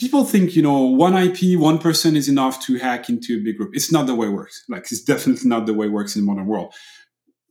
people 0.00 0.24
think, 0.24 0.56
you 0.56 0.62
know, 0.62 0.80
one 0.80 1.14
IP, 1.14 1.60
one 1.60 1.78
person 1.78 2.16
is 2.16 2.28
enough 2.28 2.64
to 2.66 2.78
hack 2.78 3.08
into 3.08 3.36
a 3.36 3.40
big 3.40 3.58
group. 3.58 3.70
It's 3.74 3.92
not 3.92 4.06
the 4.06 4.14
way 4.14 4.26
it 4.26 4.30
works. 4.30 4.64
Like 4.68 4.90
it's 4.90 5.02
definitely 5.02 5.48
not 5.48 5.66
the 5.66 5.74
way 5.74 5.86
it 5.86 5.92
works 5.92 6.16
in 6.16 6.22
the 6.22 6.26
modern 6.26 6.46
world. 6.46 6.74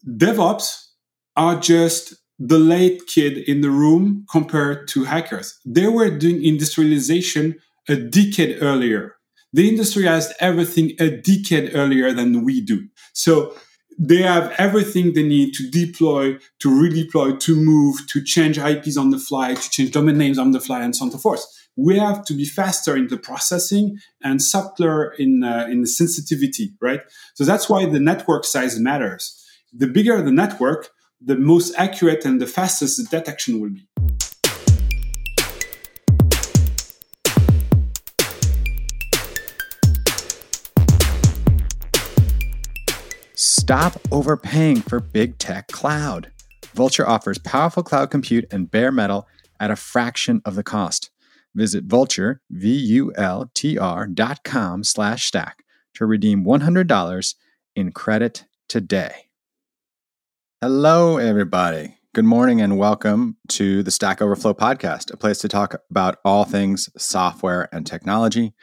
DevOps 0.08 0.88
are 1.36 1.60
just 1.60 2.16
the 2.40 2.58
late 2.58 3.06
kid 3.08 3.38
in 3.38 3.62
the 3.62 3.70
room 3.70 4.26
compared 4.32 4.88
to 4.90 5.04
hackers. 5.04 5.60
They 5.66 5.88
were 5.88 6.10
doing 6.10 6.44
industrialization 6.44 7.56
a 7.88 7.96
decade 7.96 8.62
earlier. 8.62 9.16
The 9.54 9.68
industry 9.68 10.04
has 10.04 10.34
everything 10.40 10.94
a 11.00 11.10
decade 11.10 11.76
earlier 11.76 12.14
than 12.14 12.44
we 12.46 12.62
do. 12.62 12.88
So 13.14 13.56
they 13.98 14.22
have 14.22 14.54
everything 14.58 15.14
they 15.14 15.24
need 15.24 15.54
to 15.56 15.70
deploy, 15.70 16.38
to 16.60 16.70
redeploy, 16.70 17.40
to 17.42 17.56
move, 17.56 18.08
to 18.08 18.24
change 18.24 18.58
IPs 18.58 18.96
on 18.96 19.10
the 19.10 19.20
fly, 19.20 19.56
to 19.56 19.70
change 19.70 19.92
domain 19.92 20.18
names 20.18 20.40
on 20.40 20.52
the 20.52 20.62
fly, 20.62 20.82
and 20.82 20.96
so 20.96 21.04
on 21.04 21.08
and 21.08 21.14
so 21.14 21.20
forth. 21.20 21.44
We 21.82 21.98
have 21.98 22.26
to 22.26 22.34
be 22.34 22.44
faster 22.44 22.98
in 22.98 23.08
the 23.08 23.18
processing 23.18 24.00
and 24.22 24.42
subtler 24.42 25.14
in 25.14 25.46
uh, 25.46 25.66
in 25.72 25.80
the 25.80 25.88
sensitivity, 25.88 26.74
right? 26.82 27.00
So 27.36 27.46
that's 27.46 27.70
why 27.70 27.86
the 27.86 28.02
network 28.02 28.44
size 28.44 28.78
matters. 28.78 29.42
The 29.72 29.88
bigger 29.88 30.22
the 30.22 30.32
network, 30.32 30.90
the 31.22 31.38
most 31.38 31.74
accurate 31.78 32.26
and 32.26 32.42
the 32.42 32.48
fastest 32.48 32.98
the 32.98 33.18
detection 33.18 33.62
will 33.62 33.70
be. 33.70 33.88
Stop 43.36 44.02
overpaying 44.12 44.82
for 44.82 45.00
big 45.00 45.38
tech 45.38 45.68
cloud. 45.68 46.30
Vultr 46.76 47.08
offers 47.08 47.38
powerful 47.38 47.84
cloud 47.84 48.12
compute 48.12 48.46
and 48.52 48.70
bare 48.70 48.92
metal 48.92 49.30
at 49.62 49.72
a 49.72 49.78
fraction 49.78 50.42
of 50.44 50.56
the 50.56 50.64
cost. 50.64 51.09
Visit 51.56 51.88
Vultr, 51.88 52.40
V-U-L-T-R 52.50 54.08
dot 54.08 54.44
com 54.44 54.84
slash 54.84 55.26
stack 55.26 55.64
to 55.96 56.06
redeem 56.06 56.46
$100 56.46 57.36
in 57.76 57.92
credit 57.92 58.46
today. 58.68 59.30
Hello, 60.62 61.18
everybody. 61.18 61.98
Good 62.14 62.26
morning 62.26 62.60
and 62.60 62.78
welcome 62.78 63.38
to 63.50 63.84
the 63.84 63.92
Stack 63.92 64.22
Overflow 64.22 64.56
podcast, 64.56 65.14
a 65.14 65.18
place 65.18 65.38
to 65.40 65.48
talk 65.48 65.76
about 65.90 66.18
all 66.26 66.44
things 66.44 66.90
software 66.98 67.70
and 67.72 67.86
technology. 67.86 68.54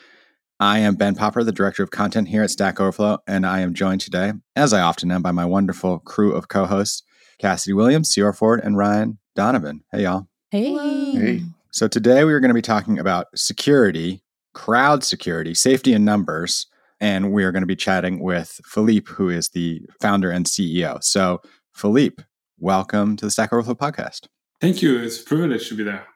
I 0.59 0.81
am 0.81 0.97
Ben 0.97 1.15
Popper, 1.15 1.45
the 1.45 1.53
director 1.53 1.83
of 1.83 1.91
content 1.91 2.29
here 2.29 2.43
at 2.43 2.51
Stack 2.51 2.81
Overflow, 2.81 3.19
and 3.27 3.47
I 3.47 3.61
am 3.61 3.73
joined 3.73 4.01
today, 4.01 4.33
as 4.55 4.73
I 4.73 4.81
often 4.81 5.11
am, 5.11 5.23
by 5.23 5.33
my 5.33 5.45
wonderful 5.45 5.99
crew 6.01 6.33
of 6.35 6.49
co 6.49 6.67
hosts, 6.67 7.03
Cassidy 7.39 7.73
Williams, 7.73 8.13
Ceora 8.13 8.37
Ford, 8.37 8.61
and 8.65 8.77
Ryan 8.77 9.19
Donovan. 9.35 9.85
Hey, 9.93 10.03
y'all. 10.03 10.29
Hey. 10.51 10.75
Hey. 11.13 11.43
So, 11.77 11.87
today 11.87 12.25
we 12.25 12.33
are 12.33 12.41
going 12.41 12.49
to 12.49 12.55
be 12.55 12.63
talking 12.63 12.99
about 12.99 13.27
security, 13.35 14.23
crowd 14.55 15.05
security, 15.05 15.53
safety 15.53 15.93
in 15.93 16.07
numbers, 16.07 16.69
and 17.01 17.33
we 17.33 17.45
are 17.45 17.53
going 17.53 17.65
to 17.65 17.67
be 17.67 17.77
chatting 17.77 18.19
with 18.19 18.63
Philippe, 18.65 19.13
who 19.13 19.29
is 19.29 19.51
the 19.51 19.83
founder 20.01 20.31
and 20.31 20.47
CEO. 20.47 21.05
So, 21.05 21.43
Philippe, 21.75 22.25
welcome 22.59 23.15
to 23.19 23.27
the 23.27 23.31
Stack 23.31 23.53
Overflow 23.53 23.75
podcast. 23.75 24.27
Thank 24.59 24.81
you. 24.81 24.99
It's 24.99 25.21
a 25.21 25.25
privilege 25.25 25.69
to 25.69 25.75
be 25.75 25.83
there. 25.83 26.07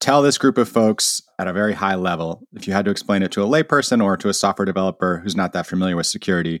Tell 0.00 0.20
this 0.20 0.36
group 0.36 0.58
of 0.58 0.68
folks 0.68 1.22
at 1.38 1.46
a 1.46 1.52
very 1.52 1.74
high 1.74 1.94
level, 1.94 2.42
if 2.52 2.66
you 2.66 2.72
had 2.72 2.84
to 2.86 2.90
explain 2.90 3.22
it 3.22 3.30
to 3.30 3.42
a 3.44 3.46
layperson 3.46 4.02
or 4.02 4.16
to 4.16 4.28
a 4.28 4.34
software 4.34 4.66
developer 4.66 5.18
who's 5.18 5.36
not 5.36 5.52
that 5.52 5.68
familiar 5.68 5.94
with 5.94 6.06
security, 6.06 6.60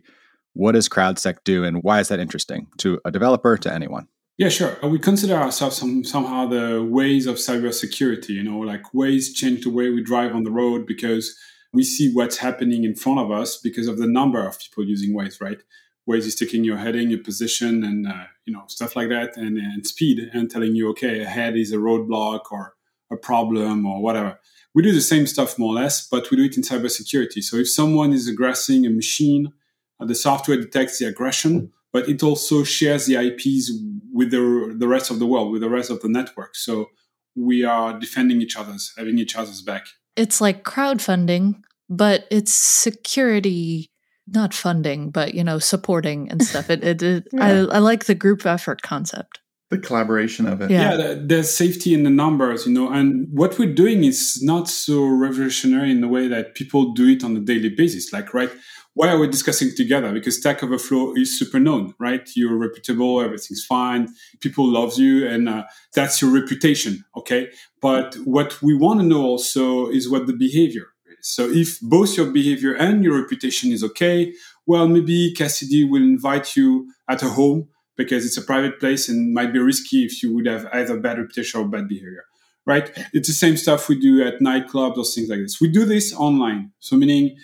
what 0.52 0.72
does 0.72 0.88
CrowdSec 0.88 1.38
do 1.42 1.64
and 1.64 1.82
why 1.82 1.98
is 1.98 2.06
that 2.06 2.20
interesting 2.20 2.68
to 2.78 3.00
a 3.04 3.10
developer, 3.10 3.56
to 3.56 3.74
anyone? 3.74 4.06
Yeah, 4.36 4.48
sure. 4.48 4.76
We 4.82 4.98
consider 4.98 5.34
ourselves 5.34 5.76
some, 5.76 6.02
somehow 6.02 6.48
the 6.48 6.80
Waze 6.80 7.28
of 7.28 7.36
cybersecurity. 7.36 8.30
You 8.30 8.42
know, 8.42 8.58
like 8.58 8.82
Waze 8.92 9.32
change 9.32 9.62
the 9.62 9.70
way 9.70 9.90
we 9.90 10.02
drive 10.02 10.34
on 10.34 10.42
the 10.42 10.50
road 10.50 10.86
because 10.86 11.38
we 11.72 11.84
see 11.84 12.12
what's 12.12 12.38
happening 12.38 12.82
in 12.82 12.96
front 12.96 13.20
of 13.20 13.30
us 13.30 13.56
because 13.56 13.86
of 13.86 13.98
the 13.98 14.08
number 14.08 14.44
of 14.44 14.58
people 14.58 14.84
using 14.84 15.14
Waze, 15.14 15.40
right? 15.40 15.62
Waze 16.08 16.26
is 16.26 16.34
taking 16.34 16.64
your 16.64 16.78
heading, 16.78 17.10
your 17.10 17.22
position, 17.22 17.84
and 17.84 18.08
uh, 18.08 18.24
you 18.44 18.52
know 18.52 18.64
stuff 18.66 18.94
like 18.96 19.08
that, 19.08 19.36
and, 19.36 19.56
and 19.56 19.86
speed, 19.86 20.18
and 20.32 20.50
telling 20.50 20.74
you, 20.74 20.90
okay, 20.90 21.22
ahead 21.22 21.56
is 21.56 21.72
a 21.72 21.76
roadblock 21.76 22.50
or 22.50 22.74
a 23.10 23.16
problem 23.16 23.86
or 23.86 24.02
whatever. 24.02 24.38
We 24.74 24.82
do 24.82 24.92
the 24.92 25.00
same 25.00 25.26
stuff 25.26 25.58
more 25.58 25.70
or 25.70 25.76
less, 25.76 26.06
but 26.06 26.30
we 26.30 26.36
do 26.36 26.44
it 26.44 26.56
in 26.56 26.62
cybersecurity. 26.62 27.42
So 27.42 27.56
if 27.56 27.70
someone 27.70 28.12
is 28.12 28.28
aggressing 28.28 28.84
a 28.84 28.90
machine, 28.90 29.52
uh, 30.00 30.04
the 30.04 30.14
software 30.14 30.56
detects 30.56 30.98
the 30.98 31.06
aggression, 31.06 31.72
but 31.94 32.08
it 32.08 32.24
also 32.24 32.64
shares 32.64 33.06
the 33.06 33.14
IPs 33.14 33.70
with 34.12 34.32
the 34.32 34.74
the 34.76 34.88
rest 34.88 35.10
of 35.12 35.20
the 35.20 35.26
world, 35.26 35.52
with 35.52 35.62
the 35.62 35.70
rest 35.70 35.90
of 35.90 36.00
the 36.00 36.08
network. 36.08 36.56
So 36.56 36.90
we 37.36 37.64
are 37.64 37.98
defending 37.98 38.42
each 38.42 38.56
other's, 38.56 38.92
having 38.98 39.16
each 39.18 39.36
other's 39.36 39.62
back. 39.62 39.86
It's 40.16 40.40
like 40.40 40.64
crowdfunding, 40.64 41.62
but 41.88 42.26
it's 42.30 42.52
security 42.52 43.90
not 44.26 44.54
funding, 44.54 45.10
but 45.10 45.34
you 45.34 45.44
know, 45.44 45.58
supporting 45.58 46.30
and 46.30 46.42
stuff. 46.50 46.68
It, 46.68 46.82
it, 46.82 47.02
it 47.02 47.28
yeah. 47.32 47.44
I, 47.44 47.76
I 47.76 47.78
like 47.78 48.06
the 48.06 48.14
group 48.14 48.44
effort 48.44 48.82
concept. 48.82 49.40
The 49.70 49.78
collaboration 49.78 50.46
of 50.46 50.60
it. 50.62 50.70
Yeah, 50.70 50.96
yeah 50.96 51.14
there's 51.18 51.50
safety 51.50 51.94
in 51.94 52.02
the 52.02 52.10
numbers, 52.10 52.66
you 52.66 52.72
know, 52.72 52.90
and 52.90 53.28
what 53.32 53.58
we're 53.58 53.74
doing 53.74 54.04
is 54.04 54.42
not 54.42 54.68
so 54.68 55.04
revolutionary 55.04 55.90
in 55.90 56.00
the 56.00 56.08
way 56.08 56.28
that 56.28 56.54
people 56.54 56.92
do 56.92 57.08
it 57.08 57.24
on 57.24 57.36
a 57.36 57.40
daily 57.40 57.70
basis. 57.70 58.12
Like, 58.12 58.34
right, 58.34 58.50
why 58.94 59.08
are 59.08 59.18
we 59.18 59.28
discussing 59.28 59.74
together? 59.74 60.12
Because 60.12 60.38
Stack 60.38 60.62
Overflow 60.62 61.14
is 61.14 61.38
super 61.38 61.58
known, 61.58 61.94
right? 61.98 62.28
You're 62.34 62.56
reputable, 62.56 63.20
everything's 63.20 63.64
fine, 63.64 64.08
people 64.40 64.66
love 64.66 64.98
you, 64.98 65.26
and 65.28 65.48
uh, 65.48 65.64
that's 65.94 66.22
your 66.22 66.30
reputation, 66.30 67.04
okay? 67.16 67.50
But 67.80 68.14
what 68.24 68.62
we 68.62 68.74
want 68.74 69.00
to 69.00 69.06
know 69.06 69.22
also 69.22 69.88
is 69.88 70.08
what 70.08 70.26
the 70.26 70.32
behavior 70.32 70.86
is. 71.06 71.28
so 71.28 71.50
if 71.50 71.80
both 71.80 72.16
your 72.16 72.30
behavior 72.30 72.74
and 72.74 73.02
your 73.02 73.20
reputation 73.20 73.72
is 73.72 73.82
okay, 73.82 74.32
well, 74.66 74.86
maybe 74.88 75.32
Cassidy 75.32 75.84
will 75.84 76.02
invite 76.02 76.56
you 76.56 76.88
at 77.08 77.20
her 77.20 77.28
home 77.28 77.68
because 77.96 78.24
it's 78.24 78.36
a 78.36 78.42
private 78.42 78.78
place 78.78 79.08
and 79.08 79.34
might 79.34 79.52
be 79.52 79.58
risky 79.58 80.04
if 80.04 80.22
you 80.22 80.34
would 80.34 80.46
have 80.46 80.66
either 80.72 80.98
bad 80.98 81.18
reputation 81.18 81.60
or 81.60 81.68
bad 81.68 81.88
behavior, 81.88 82.24
right? 82.64 82.90
It's 83.12 83.28
the 83.28 83.34
same 83.34 83.56
stuff 83.56 83.88
we 83.88 83.98
do 83.98 84.22
at 84.22 84.40
nightclubs 84.40 84.96
or 84.96 85.04
things 85.04 85.28
like 85.28 85.40
this. 85.40 85.60
We 85.60 85.68
do 85.68 85.84
this 85.84 86.14
online. 86.14 86.72
So 86.78 86.96
meaning 86.96 87.36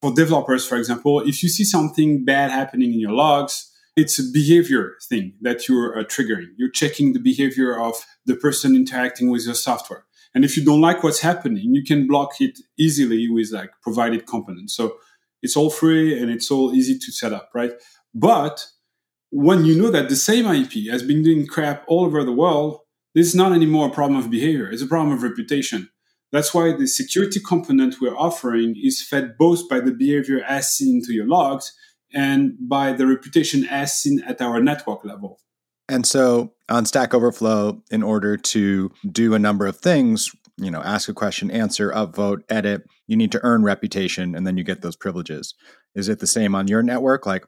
for 0.00 0.12
developers, 0.12 0.66
for 0.66 0.76
example, 0.76 1.20
if 1.20 1.42
you 1.42 1.48
see 1.48 1.64
something 1.64 2.24
bad 2.24 2.50
happening 2.50 2.92
in 2.92 3.00
your 3.00 3.12
logs, 3.12 3.70
it's 3.96 4.18
a 4.18 4.22
behavior 4.32 4.94
thing 5.08 5.34
that 5.40 5.68
you're 5.68 5.98
uh, 5.98 6.04
triggering. 6.04 6.46
You're 6.56 6.70
checking 6.70 7.12
the 7.12 7.18
behavior 7.18 7.78
of 7.78 7.94
the 8.26 8.36
person 8.36 8.76
interacting 8.76 9.28
with 9.28 9.44
your 9.44 9.56
software. 9.56 10.04
And 10.34 10.44
if 10.44 10.56
you 10.56 10.64
don't 10.64 10.80
like 10.80 11.02
what's 11.02 11.20
happening, 11.20 11.74
you 11.74 11.82
can 11.82 12.06
block 12.06 12.40
it 12.40 12.60
easily 12.78 13.28
with 13.28 13.50
like 13.50 13.70
provided 13.82 14.26
components. 14.26 14.76
So 14.76 14.98
it's 15.42 15.56
all 15.56 15.70
free 15.70 16.16
and 16.16 16.30
it's 16.30 16.50
all 16.50 16.74
easy 16.74 16.96
to 16.98 17.12
set 17.12 17.32
up, 17.32 17.50
right? 17.54 17.72
But 18.14 18.64
when 19.30 19.64
you 19.64 19.80
know 19.80 19.90
that 19.90 20.08
the 20.08 20.16
same 20.16 20.46
IP 20.46 20.90
has 20.90 21.02
been 21.02 21.22
doing 21.22 21.46
crap 21.46 21.84
all 21.88 22.04
over 22.04 22.22
the 22.22 22.32
world, 22.32 22.80
this 23.14 23.26
is 23.26 23.34
not 23.34 23.52
anymore 23.52 23.88
a 23.88 23.92
problem 23.92 24.18
of 24.18 24.30
behavior, 24.30 24.70
it's 24.70 24.82
a 24.82 24.86
problem 24.86 25.16
of 25.16 25.22
reputation. 25.22 25.90
That's 26.30 26.52
why 26.52 26.76
the 26.76 26.86
security 26.86 27.40
component 27.40 27.96
we're 28.00 28.16
offering 28.16 28.74
is 28.80 29.02
fed 29.02 29.36
both 29.38 29.68
by 29.68 29.80
the 29.80 29.92
behavior 29.92 30.42
as 30.44 30.72
seen 30.72 31.02
to 31.04 31.12
your 31.12 31.26
logs 31.26 31.72
and 32.12 32.54
by 32.60 32.92
the 32.92 33.06
reputation 33.06 33.66
as 33.66 33.94
seen 33.94 34.22
at 34.26 34.40
our 34.40 34.60
network 34.60 35.04
level. 35.04 35.40
And 35.88 36.06
so 36.06 36.52
on 36.68 36.84
Stack 36.84 37.14
Overflow, 37.14 37.82
in 37.90 38.02
order 38.02 38.36
to 38.36 38.90
do 39.10 39.34
a 39.34 39.38
number 39.38 39.66
of 39.66 39.78
things, 39.78 40.30
you 40.58 40.70
know, 40.70 40.82
ask 40.82 41.08
a 41.08 41.14
question, 41.14 41.50
answer, 41.50 41.90
upvote, 41.92 42.42
edit, 42.50 42.82
you 43.06 43.16
need 43.16 43.32
to 43.32 43.40
earn 43.42 43.62
reputation 43.62 44.34
and 44.34 44.46
then 44.46 44.58
you 44.58 44.64
get 44.64 44.82
those 44.82 44.96
privileges. 44.96 45.54
Is 45.94 46.08
it 46.08 46.18
the 46.18 46.26
same 46.26 46.54
on 46.54 46.68
your 46.68 46.82
network? 46.82 47.24
Like, 47.24 47.46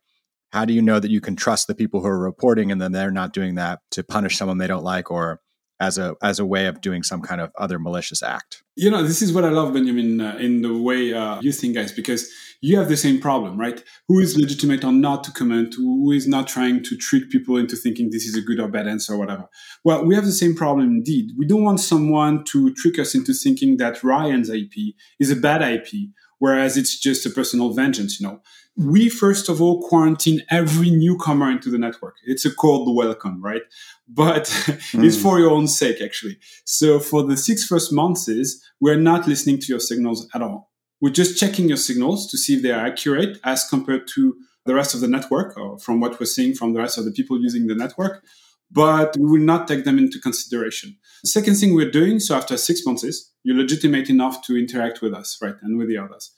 how 0.52 0.64
do 0.64 0.72
you 0.72 0.80
know 0.80 0.98
that 0.98 1.10
you 1.10 1.20
can 1.20 1.36
trust 1.36 1.66
the 1.66 1.74
people 1.74 2.00
who 2.00 2.06
are 2.06 2.18
reporting 2.18 2.72
and 2.72 2.80
then 2.80 2.92
they're 2.92 3.10
not 3.10 3.32
doing 3.32 3.56
that 3.56 3.80
to 3.90 4.02
punish 4.02 4.36
someone 4.38 4.58
they 4.58 4.66
don't 4.66 4.84
like 4.84 5.10
or 5.10 5.40
as 5.80 5.96
a 5.96 6.14
as 6.22 6.38
a 6.38 6.44
way 6.44 6.66
of 6.66 6.80
doing 6.80 7.02
some 7.02 7.22
kind 7.22 7.40
of 7.40 7.50
other 7.58 7.78
malicious 7.78 8.22
act. 8.22 8.62
You 8.76 8.90
know, 8.90 9.02
this 9.02 9.22
is 9.22 9.32
what 9.32 9.44
I 9.44 9.48
love, 9.48 9.72
Benjamin, 9.74 10.20
uh, 10.20 10.36
in 10.38 10.62
the 10.62 10.76
way 10.76 11.12
uh, 11.12 11.40
you 11.40 11.52
think, 11.52 11.74
guys, 11.74 11.92
because 11.92 12.30
you 12.60 12.78
have 12.78 12.88
the 12.88 12.96
same 12.96 13.20
problem, 13.20 13.58
right? 13.58 13.82
Who 14.08 14.20
is 14.20 14.36
legitimate 14.36 14.84
or 14.84 14.92
not 14.92 15.24
to 15.24 15.32
comment? 15.32 15.74
Who 15.76 16.12
is 16.12 16.28
not 16.28 16.46
trying 16.46 16.82
to 16.84 16.96
trick 16.96 17.30
people 17.30 17.56
into 17.56 17.74
thinking 17.76 18.10
this 18.10 18.26
is 18.26 18.36
a 18.36 18.42
good 18.42 18.60
or 18.60 18.68
bad 18.68 18.86
answer 18.86 19.14
or 19.14 19.18
whatever? 19.18 19.48
Well, 19.82 20.04
we 20.04 20.14
have 20.14 20.24
the 20.24 20.32
same 20.32 20.54
problem 20.54 20.86
indeed. 20.86 21.30
We 21.38 21.46
don't 21.46 21.64
want 21.64 21.80
someone 21.80 22.44
to 22.52 22.72
trick 22.74 22.98
us 22.98 23.14
into 23.14 23.32
thinking 23.32 23.78
that 23.78 24.04
Ryan's 24.04 24.50
IP 24.50 24.94
is 25.18 25.30
a 25.30 25.36
bad 25.36 25.62
IP, 25.62 26.10
whereas 26.38 26.76
it's 26.76 26.98
just 26.98 27.26
a 27.26 27.30
personal 27.30 27.72
vengeance, 27.72 28.20
you 28.20 28.26
know 28.26 28.42
we 28.80 29.10
first 29.10 29.50
of 29.50 29.60
all 29.60 29.82
quarantine 29.82 30.42
every 30.50 30.88
newcomer 30.88 31.50
into 31.50 31.70
the 31.70 31.76
network. 31.76 32.16
It's 32.24 32.46
a 32.46 32.54
cold 32.54 32.96
welcome, 32.96 33.42
right? 33.42 33.62
But 34.08 34.44
mm. 34.44 35.04
it's 35.04 35.20
for 35.20 35.38
your 35.38 35.50
own 35.50 35.68
sake, 35.68 36.00
actually. 36.00 36.38
So 36.64 36.98
for 36.98 37.22
the 37.22 37.36
six 37.36 37.66
first 37.66 37.92
months, 37.92 38.26
is 38.26 38.64
we're 38.80 38.96
not 38.96 39.28
listening 39.28 39.58
to 39.60 39.66
your 39.66 39.80
signals 39.80 40.26
at 40.34 40.40
all. 40.40 40.70
We're 41.00 41.10
just 41.10 41.38
checking 41.38 41.68
your 41.68 41.76
signals 41.76 42.30
to 42.30 42.38
see 42.38 42.56
if 42.56 42.62
they 42.62 42.70
are 42.70 42.86
accurate 42.86 43.38
as 43.44 43.68
compared 43.68 44.08
to 44.14 44.34
the 44.64 44.74
rest 44.74 44.94
of 44.94 45.00
the 45.00 45.08
network 45.08 45.58
or 45.58 45.78
from 45.78 46.00
what 46.00 46.18
we're 46.18 46.26
seeing 46.26 46.54
from 46.54 46.72
the 46.72 46.80
rest 46.80 46.96
of 46.96 47.04
the 47.04 47.12
people 47.12 47.38
using 47.40 47.66
the 47.66 47.74
network. 47.74 48.24
but 48.72 49.16
we 49.16 49.26
will 49.26 49.44
not 49.44 49.66
take 49.66 49.84
them 49.84 49.98
into 49.98 50.20
consideration. 50.20 50.96
The 51.24 51.28
second 51.28 51.56
thing 51.56 51.74
we're 51.74 51.90
doing, 51.90 52.20
so 52.20 52.36
after 52.36 52.56
six 52.56 52.86
months 52.86 53.02
is 53.02 53.32
you're 53.42 53.56
legitimate 53.56 54.08
enough 54.08 54.46
to 54.46 54.56
interact 54.56 55.02
with 55.02 55.12
us, 55.12 55.38
right? 55.42 55.56
And 55.62 55.76
with 55.76 55.88
the 55.88 55.98
others. 55.98 56.30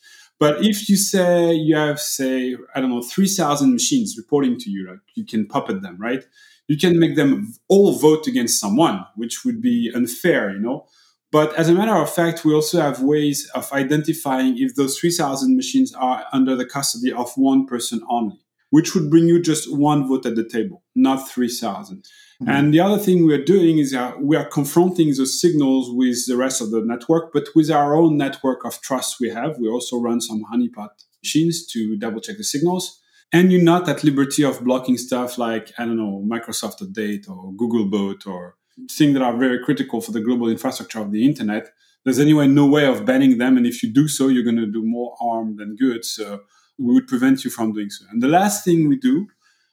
But 0.42 0.64
if 0.64 0.88
you 0.88 0.96
say 0.96 1.54
you 1.54 1.76
have, 1.76 2.00
say, 2.00 2.56
I 2.74 2.80
don't 2.80 2.90
know, 2.90 3.00
3,000 3.00 3.72
machines 3.72 4.16
reporting 4.18 4.58
to 4.58 4.70
you, 4.70 4.88
like 4.90 4.98
you 5.14 5.24
can 5.24 5.46
puppet 5.46 5.82
them, 5.82 5.96
right? 6.00 6.24
You 6.66 6.76
can 6.76 6.98
make 6.98 7.14
them 7.14 7.54
all 7.68 7.92
vote 7.92 8.26
against 8.26 8.58
someone, 8.58 9.06
which 9.14 9.44
would 9.44 9.62
be 9.62 9.92
unfair, 9.94 10.50
you 10.50 10.58
know? 10.58 10.88
But 11.30 11.54
as 11.54 11.68
a 11.68 11.74
matter 11.74 11.94
of 11.94 12.12
fact, 12.12 12.44
we 12.44 12.52
also 12.52 12.80
have 12.80 13.00
ways 13.00 13.48
of 13.54 13.72
identifying 13.72 14.58
if 14.58 14.74
those 14.74 14.98
3,000 14.98 15.56
machines 15.56 15.94
are 15.94 16.24
under 16.32 16.56
the 16.56 16.66
custody 16.66 17.12
of 17.12 17.30
one 17.36 17.64
person 17.64 18.00
only, 18.10 18.40
which 18.70 18.96
would 18.96 19.10
bring 19.10 19.28
you 19.28 19.40
just 19.40 19.72
one 19.72 20.08
vote 20.08 20.26
at 20.26 20.34
the 20.34 20.42
table, 20.42 20.82
not 20.96 21.28
3,000. 21.28 22.04
Mm-hmm. 22.42 22.50
And 22.50 22.74
the 22.74 22.80
other 22.80 22.98
thing 22.98 23.24
we're 23.24 23.44
doing 23.44 23.78
is 23.78 23.92
that 23.92 24.20
we 24.20 24.36
are 24.36 24.44
confronting 24.44 25.08
the 25.14 25.26
signals 25.26 25.90
with 25.92 26.26
the 26.26 26.36
rest 26.36 26.60
of 26.60 26.70
the 26.70 26.82
network, 26.84 27.32
but 27.32 27.44
with 27.54 27.70
our 27.70 27.94
own 27.94 28.16
network 28.16 28.64
of 28.64 28.80
trust 28.80 29.20
we 29.20 29.30
have. 29.30 29.58
We 29.58 29.68
also 29.68 30.00
run 30.00 30.20
some 30.20 30.42
honeypot 30.52 30.90
machines 31.22 31.66
to 31.68 31.96
double 31.96 32.20
check 32.20 32.36
the 32.36 32.44
signals. 32.44 33.00
And 33.32 33.52
you're 33.52 33.62
not 33.62 33.88
at 33.88 34.04
liberty 34.04 34.44
of 34.44 34.62
blocking 34.64 34.98
stuff 34.98 35.38
like, 35.38 35.72
I 35.78 35.84
don't 35.86 35.96
know, 35.96 36.22
Microsoft 36.28 36.82
Update 36.82 37.30
or 37.30 37.52
Googlebot 37.52 38.26
or 38.26 38.56
things 38.90 39.14
that 39.14 39.22
are 39.22 39.36
very 39.36 39.62
critical 39.64 40.00
for 40.00 40.10
the 40.10 40.20
global 40.20 40.48
infrastructure 40.48 41.00
of 41.00 41.12
the 41.12 41.24
internet. 41.24 41.68
There's 42.04 42.18
anyway 42.18 42.48
no 42.48 42.66
way 42.66 42.86
of 42.86 43.06
banning 43.06 43.38
them. 43.38 43.56
And 43.56 43.66
if 43.66 43.82
you 43.82 43.92
do 43.92 44.08
so, 44.08 44.28
you're 44.28 44.42
going 44.42 44.56
to 44.56 44.66
do 44.66 44.82
more 44.84 45.14
harm 45.20 45.56
than 45.56 45.76
good. 45.76 46.04
So 46.04 46.40
we 46.78 46.92
would 46.92 47.06
prevent 47.06 47.44
you 47.44 47.50
from 47.50 47.72
doing 47.72 47.90
so. 47.90 48.04
And 48.10 48.22
the 48.22 48.28
last 48.28 48.64
thing 48.64 48.88
we 48.88 48.96
do, 48.96 49.28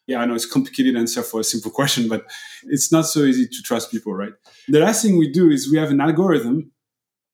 yeah, 0.10 0.20
I 0.20 0.26
know 0.26 0.34
it's 0.34 0.46
complicated 0.46 0.96
answer 0.96 1.22
for 1.22 1.40
a 1.40 1.44
simple 1.44 1.70
question, 1.70 2.10
but 2.10 2.26
it's 2.64 2.92
not 2.92 3.06
so 3.06 3.20
easy 3.24 3.48
to 3.48 3.62
trust 3.64 3.92
people, 3.92 4.14
right? 4.14 4.34
The 4.68 4.80
last 4.80 5.04
thing 5.04 5.18
we 5.18 5.32
do 5.32 5.50
is 5.52 5.72
we 5.72 5.78
have 5.78 5.92
an 5.92 6.02
algorithm 6.02 6.72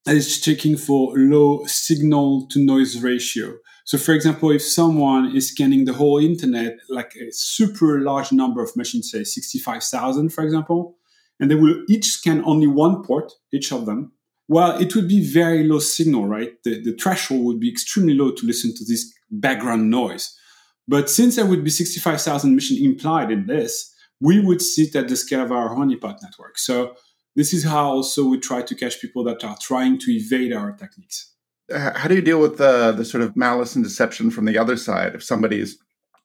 that 0.04 0.14
is 0.14 0.40
checking 0.40 0.76
for 0.76 1.14
low 1.16 1.64
signal 1.66 2.46
to 2.48 2.58
noise 2.64 3.02
ratio. 3.02 3.54
So, 3.86 3.96
for 3.96 4.12
example, 4.12 4.50
if 4.50 4.62
someone 4.62 5.34
is 5.34 5.48
scanning 5.48 5.86
the 5.86 5.94
whole 5.94 6.18
internet, 6.18 6.76
like 6.90 7.14
a 7.16 7.32
super 7.32 8.00
large 8.00 8.30
number 8.30 8.62
of 8.62 8.76
machines, 8.76 9.10
say 9.10 9.24
65,000, 9.24 10.28
for 10.28 10.44
example, 10.44 10.96
and 11.40 11.50
they 11.50 11.54
will 11.54 11.82
each 11.88 12.06
scan 12.06 12.42
only 12.44 12.66
one 12.66 13.02
port, 13.04 13.32
each 13.52 13.72
of 13.72 13.86
them. 13.86 14.12
Well, 14.48 14.78
it 14.78 14.94
would 14.94 15.08
be 15.08 15.24
very 15.24 15.64
low 15.66 15.78
signal, 15.78 16.26
right? 16.26 16.52
The, 16.64 16.82
the 16.82 16.92
threshold 16.92 17.44
would 17.46 17.58
be 17.58 17.70
extremely 17.70 18.14
low 18.14 18.32
to 18.32 18.46
listen 18.46 18.74
to 18.74 18.84
this 18.84 19.12
background 19.30 19.90
noise. 19.90 20.35
But 20.88 21.10
since 21.10 21.36
there 21.36 21.46
would 21.46 21.64
be 21.64 21.70
65,000 21.70 22.54
machines 22.54 22.80
implied 22.80 23.30
in 23.30 23.46
this, 23.46 23.92
we 24.20 24.40
would 24.40 24.62
sit 24.62 24.94
at 24.94 25.08
the 25.08 25.16
scale 25.16 25.42
of 25.42 25.52
our 25.52 25.74
honeypot 25.74 26.18
network. 26.22 26.58
So 26.58 26.94
this 27.34 27.52
is 27.52 27.64
how 27.64 27.90
also 27.90 28.24
we 28.24 28.38
try 28.38 28.62
to 28.62 28.74
catch 28.74 29.00
people 29.00 29.24
that 29.24 29.44
are 29.44 29.56
trying 29.60 29.98
to 29.98 30.10
evade 30.10 30.52
our 30.52 30.72
techniques. 30.72 31.32
Uh, 31.72 31.98
how 31.98 32.08
do 32.08 32.14
you 32.14 32.22
deal 32.22 32.40
with 32.40 32.58
the, 32.58 32.92
the 32.92 33.04
sort 33.04 33.22
of 33.22 33.36
malice 33.36 33.74
and 33.74 33.84
deception 33.84 34.30
from 34.30 34.44
the 34.44 34.56
other 34.56 34.76
side? 34.76 35.14
If 35.14 35.24
somebody 35.24 35.60
is 35.60 35.78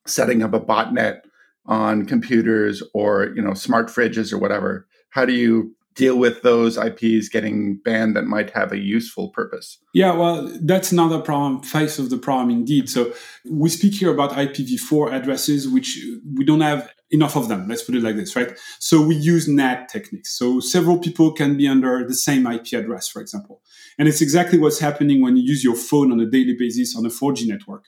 setting 0.06 0.42
up 0.42 0.54
a 0.54 0.60
botnet 0.60 1.20
on 1.66 2.06
computers 2.06 2.82
or 2.94 3.32
you 3.36 3.42
know 3.42 3.54
smart 3.54 3.88
fridges 3.88 4.32
or 4.32 4.38
whatever, 4.38 4.86
how 5.10 5.24
do 5.24 5.32
you 5.32 5.74
deal 5.94 6.18
with 6.18 6.42
those 6.42 6.78
IPs 6.78 7.28
getting 7.28 7.76
banned 7.84 8.16
that 8.16 8.24
might 8.24 8.50
have 8.50 8.72
a 8.72 8.78
useful 8.78 9.30
purpose? 9.30 9.78
Yeah, 9.94 10.12
well, 10.12 10.50
that's 10.62 10.92
another 10.92 11.20
problem, 11.20 11.62
face 11.62 11.98
of 11.98 12.10
the 12.10 12.18
problem 12.18 12.50
indeed. 12.50 12.88
So 12.88 13.12
we 13.50 13.68
speak 13.68 13.94
here 13.94 14.12
about 14.12 14.32
IPv4 14.32 15.12
addresses, 15.12 15.68
which 15.68 15.98
we 16.34 16.44
don't 16.44 16.60
have 16.60 16.90
enough 17.10 17.36
of 17.36 17.48
them. 17.48 17.68
Let's 17.68 17.82
put 17.82 17.94
it 17.94 18.02
like 18.02 18.16
this, 18.16 18.34
right? 18.34 18.58
So 18.80 19.02
we 19.02 19.14
use 19.14 19.46
NAT 19.46 19.88
techniques. 19.88 20.36
So 20.36 20.60
several 20.60 20.98
people 20.98 21.32
can 21.32 21.56
be 21.56 21.68
under 21.68 22.06
the 22.06 22.14
same 22.14 22.46
IP 22.46 22.72
address, 22.72 23.08
for 23.08 23.20
example. 23.20 23.60
And 23.98 24.08
it's 24.08 24.22
exactly 24.22 24.58
what's 24.58 24.78
happening 24.78 25.20
when 25.20 25.36
you 25.36 25.42
use 25.42 25.62
your 25.62 25.76
phone 25.76 26.10
on 26.10 26.20
a 26.20 26.26
daily 26.26 26.56
basis 26.58 26.96
on 26.96 27.04
a 27.04 27.10
4G 27.10 27.46
network. 27.46 27.84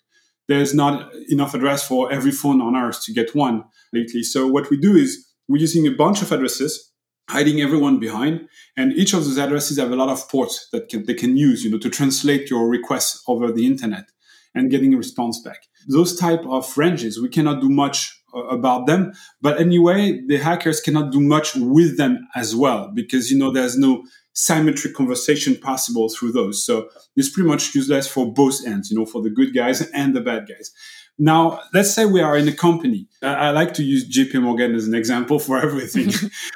There's 0.46 0.74
not 0.74 1.10
enough 1.30 1.54
address 1.54 1.88
for 1.88 2.12
every 2.12 2.30
phone 2.30 2.60
on 2.60 2.76
Earth 2.76 3.02
to 3.04 3.14
get 3.14 3.34
one 3.34 3.64
lately. 3.94 4.22
So 4.22 4.46
what 4.46 4.68
we 4.68 4.76
do 4.76 4.94
is 4.94 5.26
we're 5.48 5.60
using 5.60 5.86
a 5.86 5.90
bunch 5.90 6.20
of 6.20 6.30
addresses 6.30 6.92
hiding 7.28 7.60
everyone 7.60 7.98
behind. 7.98 8.48
And 8.76 8.92
each 8.92 9.14
of 9.14 9.24
those 9.24 9.38
addresses 9.38 9.78
have 9.78 9.90
a 9.90 9.96
lot 9.96 10.08
of 10.08 10.28
ports 10.28 10.68
that 10.72 10.88
can, 10.88 11.06
they 11.06 11.14
can 11.14 11.36
use, 11.36 11.64
you 11.64 11.70
know, 11.70 11.78
to 11.78 11.90
translate 11.90 12.50
your 12.50 12.68
requests 12.68 13.22
over 13.26 13.50
the 13.50 13.66
internet 13.66 14.10
and 14.54 14.70
getting 14.70 14.94
a 14.94 14.96
response 14.96 15.40
back. 15.40 15.66
Those 15.88 16.16
type 16.16 16.44
of 16.46 16.76
ranges, 16.76 17.20
we 17.20 17.28
cannot 17.28 17.60
do 17.60 17.68
much 17.68 18.22
uh, 18.34 18.44
about 18.44 18.86
them. 18.86 19.12
But 19.40 19.60
anyway, 19.60 20.22
the 20.26 20.38
hackers 20.38 20.80
cannot 20.80 21.12
do 21.12 21.20
much 21.20 21.54
with 21.56 21.96
them 21.96 22.26
as 22.34 22.54
well 22.54 22.90
because, 22.94 23.30
you 23.30 23.38
know, 23.38 23.50
there's 23.50 23.76
no 23.78 24.04
symmetric 24.34 24.94
conversation 24.94 25.56
possible 25.56 26.08
through 26.08 26.32
those. 26.32 26.64
So 26.64 26.88
it's 27.16 27.28
pretty 27.28 27.48
much 27.48 27.74
useless 27.74 28.08
for 28.08 28.32
both 28.32 28.66
ends, 28.66 28.90
you 28.90 28.98
know, 28.98 29.06
for 29.06 29.22
the 29.22 29.30
good 29.30 29.54
guys 29.54 29.80
and 29.90 30.14
the 30.14 30.20
bad 30.20 30.48
guys. 30.48 30.72
Now, 31.18 31.60
let's 31.72 31.94
say 31.94 32.06
we 32.06 32.20
are 32.20 32.36
in 32.36 32.48
a 32.48 32.52
company. 32.52 33.06
I, 33.22 33.50
like 33.50 33.72
to 33.74 33.84
use 33.84 34.08
JP 34.08 34.42
Morgan 34.42 34.74
as 34.74 34.88
an 34.88 34.94
example 34.94 35.38
for 35.38 35.58
everything. 35.62 36.12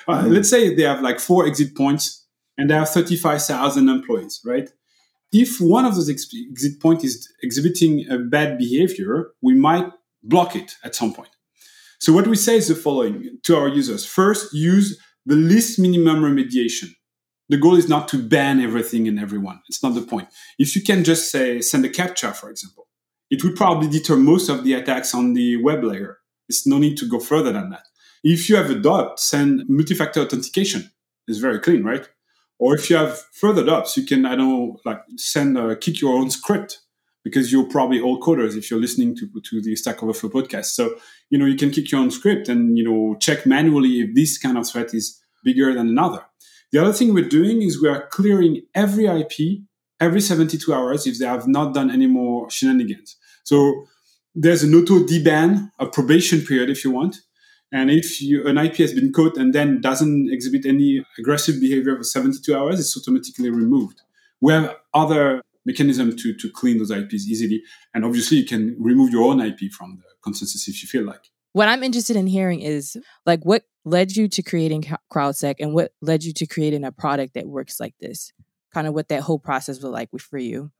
uh, 0.08 0.24
let's 0.26 0.50
say 0.50 0.74
they 0.74 0.82
have 0.82 1.00
like 1.00 1.20
four 1.20 1.46
exit 1.46 1.76
points 1.76 2.26
and 2.56 2.68
they 2.68 2.74
have 2.74 2.88
35,000 2.88 3.88
employees, 3.88 4.40
right? 4.44 4.68
If 5.32 5.60
one 5.60 5.84
of 5.84 5.94
those 5.94 6.10
ex- 6.10 6.28
exit 6.50 6.80
points 6.80 7.04
is 7.04 7.32
exhibiting 7.42 8.10
a 8.10 8.18
bad 8.18 8.58
behavior, 8.58 9.28
we 9.42 9.54
might 9.54 9.86
block 10.22 10.56
it 10.56 10.74
at 10.82 10.94
some 10.94 11.14
point. 11.14 11.30
So 12.00 12.12
what 12.12 12.26
we 12.26 12.36
say 12.36 12.56
is 12.56 12.68
the 12.68 12.74
following 12.74 13.38
to 13.44 13.56
our 13.56 13.68
users. 13.68 14.04
First, 14.04 14.52
use 14.52 14.98
the 15.26 15.34
least 15.36 15.78
minimum 15.78 16.22
remediation. 16.22 16.90
The 17.48 17.56
goal 17.56 17.76
is 17.76 17.88
not 17.88 18.08
to 18.08 18.22
ban 18.22 18.60
everything 18.60 19.08
and 19.08 19.18
everyone. 19.18 19.60
It's 19.68 19.82
not 19.82 19.94
the 19.94 20.02
point. 20.02 20.28
If 20.58 20.74
you 20.76 20.82
can 20.82 21.04
just 21.04 21.30
say, 21.30 21.60
send 21.60 21.84
a 21.84 21.88
captcha, 21.88 22.34
for 22.34 22.50
example, 22.50 22.87
it 23.30 23.44
would 23.44 23.56
probably 23.56 23.88
deter 23.88 24.16
most 24.16 24.48
of 24.48 24.64
the 24.64 24.74
attacks 24.74 25.14
on 25.14 25.34
the 25.34 25.56
web 25.62 25.84
layer. 25.84 26.18
There's 26.48 26.66
no 26.66 26.78
need 26.78 26.96
to 26.98 27.08
go 27.08 27.20
further 27.20 27.52
than 27.52 27.70
that. 27.70 27.84
If 28.24 28.48
you 28.48 28.56
have 28.56 28.70
a 28.70 28.74
dot, 28.74 29.20
send 29.20 29.64
multi-factor 29.68 30.20
authentication. 30.20 30.90
It's 31.26 31.38
very 31.38 31.60
clean, 31.60 31.84
right? 31.84 32.08
Or 32.58 32.74
if 32.74 32.90
you 32.90 32.96
have 32.96 33.20
further 33.32 33.64
dots, 33.64 33.96
you 33.96 34.04
can, 34.04 34.26
I 34.26 34.34
don't 34.34 34.48
know, 34.48 34.76
like 34.84 35.00
send, 35.16 35.56
uh, 35.56 35.76
kick 35.76 36.00
your 36.00 36.14
own 36.14 36.30
script 36.30 36.80
because 37.22 37.52
you're 37.52 37.68
probably 37.68 38.00
all 38.00 38.20
coders 38.20 38.56
if 38.56 38.70
you're 38.70 38.80
listening 38.80 39.14
to, 39.16 39.28
to 39.44 39.60
the 39.60 39.76
Stack 39.76 40.02
Overflow 40.02 40.30
podcast. 40.30 40.66
So, 40.66 40.96
you 41.30 41.38
know, 41.38 41.44
you 41.44 41.56
can 41.56 41.70
kick 41.70 41.92
your 41.92 42.00
own 42.00 42.10
script 42.10 42.48
and, 42.48 42.76
you 42.76 42.82
know, 42.82 43.16
check 43.20 43.46
manually 43.46 44.00
if 44.00 44.14
this 44.14 44.38
kind 44.38 44.56
of 44.56 44.66
threat 44.66 44.94
is 44.94 45.20
bigger 45.44 45.72
than 45.74 45.88
another. 45.88 46.24
The 46.72 46.80
other 46.80 46.92
thing 46.92 47.14
we're 47.14 47.28
doing 47.28 47.62
is 47.62 47.80
we 47.80 47.88
are 47.88 48.08
clearing 48.08 48.62
every 48.74 49.06
IP 49.06 49.62
every 50.00 50.20
72 50.20 50.72
hours 50.72 51.06
if 51.06 51.18
they 51.18 51.26
have 51.26 51.48
not 51.48 51.74
done 51.74 51.90
any 51.90 52.06
more 52.06 52.27
shenanigans. 52.50 53.16
So 53.44 53.86
there's 54.34 54.62
an 54.62 54.74
auto 54.74 55.00
deban, 55.00 55.70
a 55.78 55.86
probation 55.86 56.42
period 56.42 56.70
if 56.70 56.84
you 56.84 56.90
want. 56.90 57.16
And 57.72 57.90
if 57.90 58.22
you, 58.22 58.46
an 58.46 58.56
IP 58.56 58.76
has 58.76 58.94
been 58.94 59.12
caught 59.12 59.36
and 59.36 59.54
then 59.54 59.80
doesn't 59.80 60.32
exhibit 60.32 60.64
any 60.64 61.04
aggressive 61.18 61.60
behavior 61.60 61.96
for 61.96 62.04
72 62.04 62.56
hours, 62.56 62.80
it's 62.80 62.96
automatically 62.96 63.50
removed. 63.50 64.00
We 64.40 64.52
have 64.52 64.76
other 64.94 65.42
mechanisms 65.66 66.22
to, 66.22 66.34
to 66.34 66.50
clean 66.50 66.78
those 66.78 66.90
IPs 66.90 67.26
easily. 67.28 67.62
And 67.92 68.04
obviously 68.04 68.38
you 68.38 68.46
can 68.46 68.74
remove 68.78 69.10
your 69.10 69.24
own 69.24 69.40
IP 69.40 69.70
from 69.76 69.98
the 69.98 70.04
consensus 70.22 70.66
if 70.66 70.82
you 70.82 70.88
feel 70.88 71.04
like. 71.04 71.28
What 71.52 71.68
I'm 71.68 71.82
interested 71.82 72.16
in 72.16 72.26
hearing 72.26 72.60
is 72.60 72.96
like 73.26 73.44
what 73.44 73.64
led 73.84 74.16
you 74.16 74.28
to 74.28 74.42
creating 74.42 74.84
CrowdSec 75.12 75.56
and 75.60 75.74
what 75.74 75.92
led 76.00 76.24
you 76.24 76.32
to 76.34 76.46
creating 76.46 76.84
a 76.84 76.92
product 76.92 77.34
that 77.34 77.46
works 77.46 77.80
like 77.80 77.94
this? 78.00 78.32
Kind 78.72 78.86
of 78.86 78.94
what 78.94 79.08
that 79.08 79.22
whole 79.22 79.38
process 79.38 79.82
was 79.82 79.92
like 79.92 80.10
for 80.18 80.38
you. 80.38 80.70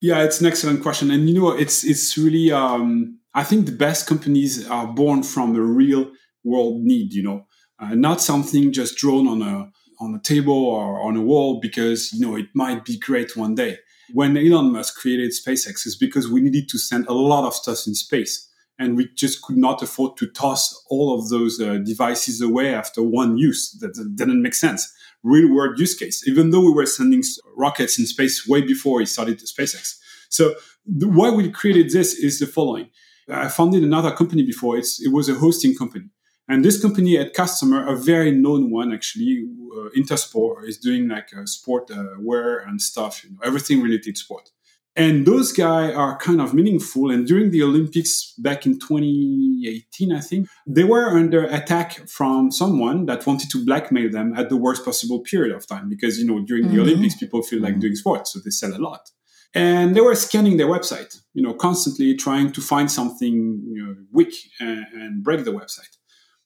Yeah, 0.00 0.22
it's 0.22 0.40
an 0.40 0.46
excellent 0.46 0.82
question, 0.82 1.10
and 1.10 1.28
you 1.28 1.34
know, 1.40 1.50
it's 1.50 1.84
it's 1.84 2.16
really. 2.18 2.52
Um, 2.52 3.18
I 3.34 3.42
think 3.42 3.66
the 3.66 3.72
best 3.72 4.06
companies 4.06 4.68
are 4.68 4.86
born 4.86 5.22
from 5.22 5.56
a 5.56 5.60
real 5.60 6.12
world 6.44 6.82
need. 6.82 7.14
You 7.14 7.22
know, 7.22 7.46
uh, 7.78 7.94
not 7.94 8.20
something 8.20 8.72
just 8.72 8.96
drawn 8.96 9.26
on 9.26 9.42
a 9.42 9.70
on 10.00 10.14
a 10.14 10.20
table 10.20 10.66
or 10.66 11.00
on 11.00 11.16
a 11.16 11.22
wall 11.22 11.58
because 11.60 12.12
you 12.12 12.20
know 12.20 12.36
it 12.36 12.46
might 12.54 12.84
be 12.84 12.98
great 12.98 13.36
one 13.36 13.54
day. 13.54 13.78
When 14.12 14.36
Elon 14.36 14.72
Musk 14.72 14.96
created 14.96 15.30
SpaceX, 15.30 15.86
is 15.86 15.96
because 15.96 16.28
we 16.28 16.42
needed 16.42 16.68
to 16.68 16.78
send 16.78 17.06
a 17.06 17.14
lot 17.14 17.46
of 17.46 17.54
stuff 17.54 17.86
in 17.86 17.94
space, 17.94 18.46
and 18.78 18.96
we 18.96 19.08
just 19.16 19.40
could 19.42 19.56
not 19.56 19.82
afford 19.82 20.18
to 20.18 20.26
toss 20.26 20.84
all 20.90 21.18
of 21.18 21.30
those 21.30 21.58
uh, 21.58 21.78
devices 21.78 22.42
away 22.42 22.74
after 22.74 23.02
one 23.02 23.38
use. 23.38 23.70
That, 23.80 23.94
that 23.94 24.16
didn't 24.16 24.42
make 24.42 24.54
sense 24.54 24.92
real 25.24 25.52
world 25.52 25.78
use 25.80 25.96
case, 25.96 26.26
even 26.28 26.50
though 26.50 26.60
we 26.60 26.72
were 26.72 26.86
sending 26.86 27.22
rockets 27.56 27.98
in 27.98 28.06
space 28.06 28.46
way 28.46 28.60
before 28.60 29.00
he 29.00 29.06
started 29.06 29.40
SpaceX. 29.40 29.96
So 30.28 30.54
the, 30.86 31.08
why 31.08 31.30
we 31.30 31.50
created 31.50 31.90
this 31.90 32.14
is 32.14 32.38
the 32.38 32.46
following. 32.46 32.90
I 33.28 33.48
founded 33.48 33.82
another 33.82 34.12
company 34.12 34.42
before. 34.42 34.76
It's, 34.76 35.04
it 35.04 35.12
was 35.12 35.28
a 35.28 35.34
hosting 35.34 35.74
company. 35.74 36.10
And 36.46 36.62
this 36.62 36.80
company 36.80 37.16
had 37.16 37.32
customer, 37.32 37.86
a 37.86 37.96
very 37.96 38.30
known 38.30 38.70
one 38.70 38.92
actually, 38.92 39.46
uh, 39.74 39.88
Intersport 39.96 40.68
is 40.68 40.76
doing 40.76 41.08
like 41.08 41.30
uh, 41.34 41.46
sport 41.46 41.90
uh, 41.90 42.04
wear 42.18 42.58
and 42.58 42.80
stuff, 42.80 43.24
you 43.24 43.30
know, 43.30 43.38
everything 43.42 43.80
related 43.80 44.14
to 44.14 44.20
sport. 44.20 44.50
And 44.96 45.26
those 45.26 45.50
guys 45.50 45.92
are 45.94 46.16
kind 46.18 46.40
of 46.40 46.54
meaningful. 46.54 47.10
And 47.10 47.26
during 47.26 47.50
the 47.50 47.62
Olympics 47.62 48.32
back 48.38 48.64
in 48.64 48.78
2018, 48.78 50.12
I 50.12 50.20
think, 50.20 50.48
they 50.66 50.84
were 50.84 51.08
under 51.08 51.44
attack 51.44 52.08
from 52.08 52.52
someone 52.52 53.06
that 53.06 53.26
wanted 53.26 53.50
to 53.50 53.64
blackmail 53.64 54.10
them 54.10 54.34
at 54.36 54.50
the 54.50 54.56
worst 54.56 54.84
possible 54.84 55.20
period 55.20 55.54
of 55.54 55.66
time. 55.66 55.88
Because, 55.88 56.18
you 56.18 56.26
know, 56.26 56.44
during 56.44 56.66
mm-hmm. 56.66 56.76
the 56.76 56.82
Olympics, 56.82 57.16
people 57.16 57.42
feel 57.42 57.60
like 57.60 57.72
mm-hmm. 57.72 57.80
doing 57.80 57.96
sports, 57.96 58.32
so 58.32 58.40
they 58.44 58.50
sell 58.50 58.72
a 58.72 58.78
lot. 58.78 59.10
And 59.52 59.94
they 59.96 60.00
were 60.00 60.14
scanning 60.14 60.56
their 60.56 60.66
website, 60.66 61.20
you 61.32 61.42
know, 61.42 61.54
constantly 61.54 62.16
trying 62.16 62.52
to 62.52 62.60
find 62.60 62.90
something 62.90 63.62
you 63.72 63.86
know, 63.86 63.96
weak 64.12 64.34
and, 64.60 64.84
and 64.92 65.24
break 65.24 65.44
the 65.44 65.52
website. 65.52 65.96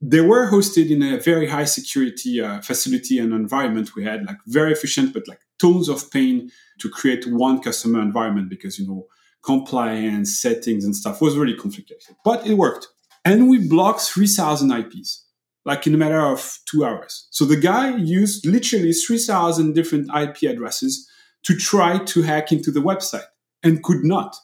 They 0.00 0.20
were 0.20 0.50
hosted 0.50 0.90
in 0.90 1.02
a 1.02 1.18
very 1.18 1.48
high 1.48 1.64
security 1.64 2.40
uh, 2.40 2.60
facility 2.60 3.18
and 3.18 3.32
environment 3.32 3.96
we 3.96 4.04
had, 4.04 4.26
like 4.26 4.38
very 4.46 4.72
efficient, 4.72 5.12
but 5.12 5.26
like 5.26 5.40
tons 5.58 5.88
of 5.88 6.10
pain 6.10 6.50
to 6.80 6.88
create 6.88 7.26
one 7.26 7.60
customer 7.60 8.00
environment 8.00 8.48
because, 8.48 8.78
you 8.78 8.86
know, 8.86 9.06
compliance, 9.44 10.40
settings, 10.40 10.84
and 10.84 10.94
stuff 10.94 11.20
was 11.20 11.36
really 11.36 11.56
complicated. 11.56 12.16
But 12.24 12.46
it 12.46 12.54
worked. 12.54 12.88
And 13.24 13.48
we 13.48 13.66
blocked 13.68 14.00
3,000 14.02 14.70
IPs, 14.70 15.24
like 15.64 15.86
in 15.86 15.94
a 15.94 15.98
matter 15.98 16.20
of 16.20 16.58
two 16.66 16.84
hours. 16.84 17.28
So 17.30 17.44
the 17.44 17.56
guy 17.56 17.96
used 17.96 18.46
literally 18.46 18.92
3,000 18.92 19.74
different 19.74 20.08
IP 20.14 20.50
addresses 20.50 21.08
to 21.44 21.56
try 21.56 21.98
to 21.98 22.22
hack 22.22 22.52
into 22.52 22.70
the 22.70 22.80
website 22.80 23.26
and 23.62 23.82
could 23.82 24.04
not. 24.04 24.36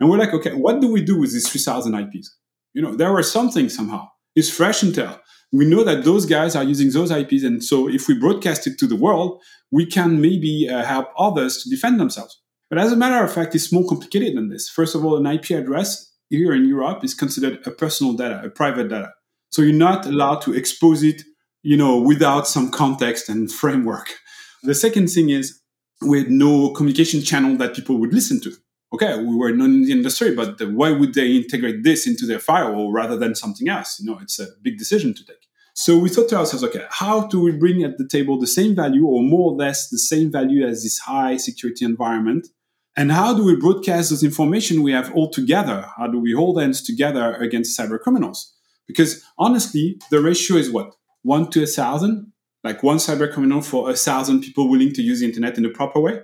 And 0.00 0.10
we're 0.10 0.18
like, 0.18 0.34
okay, 0.34 0.52
what 0.54 0.80
do 0.80 0.90
we 0.90 1.02
do 1.02 1.18
with 1.18 1.32
these 1.32 1.48
3,000 1.48 1.94
IPs? 1.94 2.36
You 2.74 2.82
know, 2.82 2.94
there 2.94 3.12
was 3.12 3.30
something 3.30 3.68
somehow. 3.68 4.08
It's 4.34 4.50
fresh 4.50 4.80
intel. 4.80 5.20
We 5.52 5.66
know 5.66 5.84
that 5.84 6.04
those 6.04 6.24
guys 6.24 6.56
are 6.56 6.64
using 6.64 6.90
those 6.90 7.10
IPs. 7.10 7.42
And 7.44 7.62
so 7.62 7.88
if 7.88 8.08
we 8.08 8.18
broadcast 8.18 8.66
it 8.66 8.78
to 8.78 8.86
the 8.86 8.96
world, 8.96 9.42
we 9.70 9.84
can 9.84 10.20
maybe 10.20 10.68
uh, 10.68 10.82
help 10.82 11.08
others 11.18 11.62
to 11.62 11.70
defend 11.70 12.00
themselves. 12.00 12.40
But 12.70 12.78
as 12.78 12.90
a 12.90 12.96
matter 12.96 13.22
of 13.22 13.32
fact, 13.32 13.54
it's 13.54 13.70
more 13.70 13.86
complicated 13.86 14.36
than 14.36 14.48
this. 14.48 14.68
First 14.68 14.94
of 14.94 15.04
all, 15.04 15.16
an 15.16 15.26
IP 15.26 15.50
address 15.50 16.10
here 16.30 16.54
in 16.54 16.66
Europe 16.66 17.04
is 17.04 17.12
considered 17.12 17.60
a 17.66 17.70
personal 17.70 18.14
data, 18.14 18.40
a 18.42 18.48
private 18.48 18.88
data. 18.88 19.12
So 19.50 19.60
you're 19.60 19.74
not 19.74 20.06
allowed 20.06 20.40
to 20.42 20.54
expose 20.54 21.02
it, 21.02 21.22
you 21.62 21.76
know, 21.76 22.00
without 22.00 22.48
some 22.48 22.70
context 22.70 23.28
and 23.28 23.52
framework. 23.52 24.14
The 24.62 24.74
second 24.74 25.08
thing 25.08 25.28
is 25.28 25.60
with 26.00 26.28
no 26.28 26.70
communication 26.70 27.22
channel 27.22 27.56
that 27.58 27.74
people 27.74 27.98
would 27.98 28.14
listen 28.14 28.40
to. 28.40 28.52
Okay, 28.94 29.22
we 29.22 29.34
were 29.36 29.52
not 29.52 29.66
in 29.66 29.82
the 29.84 29.92
industry, 29.92 30.34
but 30.34 30.60
why 30.70 30.90
would 30.90 31.14
they 31.14 31.32
integrate 31.32 31.82
this 31.82 32.06
into 32.06 32.26
their 32.26 32.38
firewall 32.38 32.92
rather 32.92 33.16
than 33.16 33.34
something 33.34 33.68
else? 33.68 34.00
You 34.00 34.10
know, 34.10 34.18
it's 34.20 34.38
a 34.38 34.48
big 34.62 34.78
decision 34.78 35.14
to 35.14 35.24
take. 35.24 35.41
So 35.74 35.96
we 35.96 36.10
thought 36.10 36.28
to 36.28 36.36
ourselves, 36.36 36.64
okay, 36.64 36.84
how 36.90 37.26
do 37.28 37.40
we 37.40 37.52
bring 37.52 37.82
at 37.82 37.96
the 37.96 38.06
table 38.06 38.38
the 38.38 38.46
same 38.46 38.74
value 38.74 39.06
or 39.06 39.22
more 39.22 39.52
or 39.52 39.56
less 39.56 39.88
the 39.88 39.98
same 39.98 40.30
value 40.30 40.66
as 40.66 40.82
this 40.82 40.98
high 40.98 41.38
security 41.38 41.84
environment? 41.84 42.48
And 42.94 43.10
how 43.10 43.34
do 43.34 43.44
we 43.44 43.56
broadcast 43.56 44.10
those 44.10 44.22
information 44.22 44.82
we 44.82 44.92
have 44.92 45.14
all 45.14 45.30
together? 45.30 45.86
How 45.96 46.08
do 46.08 46.18
we 46.18 46.32
hold 46.32 46.60
hands 46.60 46.82
together 46.82 47.34
against 47.36 47.78
cyber 47.78 47.98
criminals? 47.98 48.54
Because 48.86 49.24
honestly, 49.38 49.98
the 50.10 50.20
ratio 50.20 50.58
is 50.58 50.70
what? 50.70 50.94
One 51.22 51.48
to 51.50 51.62
a 51.62 51.66
thousand? 51.66 52.32
Like 52.62 52.82
one 52.82 52.98
cyber 52.98 53.32
criminal 53.32 53.62
for 53.62 53.90
a 53.90 53.94
thousand 53.94 54.42
people 54.42 54.68
willing 54.68 54.92
to 54.92 55.02
use 55.02 55.20
the 55.20 55.26
internet 55.26 55.56
in 55.56 55.64
a 55.64 55.70
proper 55.70 56.00
way? 56.00 56.20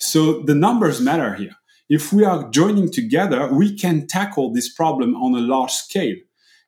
So 0.00 0.42
the 0.42 0.54
numbers 0.54 1.00
matter 1.00 1.34
here. 1.34 1.52
If 1.88 2.12
we 2.12 2.24
are 2.24 2.50
joining 2.50 2.90
together, 2.90 3.48
we 3.52 3.74
can 3.76 4.06
tackle 4.06 4.52
this 4.52 4.72
problem 4.72 5.14
on 5.14 5.34
a 5.34 5.40
large 5.40 5.72
scale. 5.72 6.16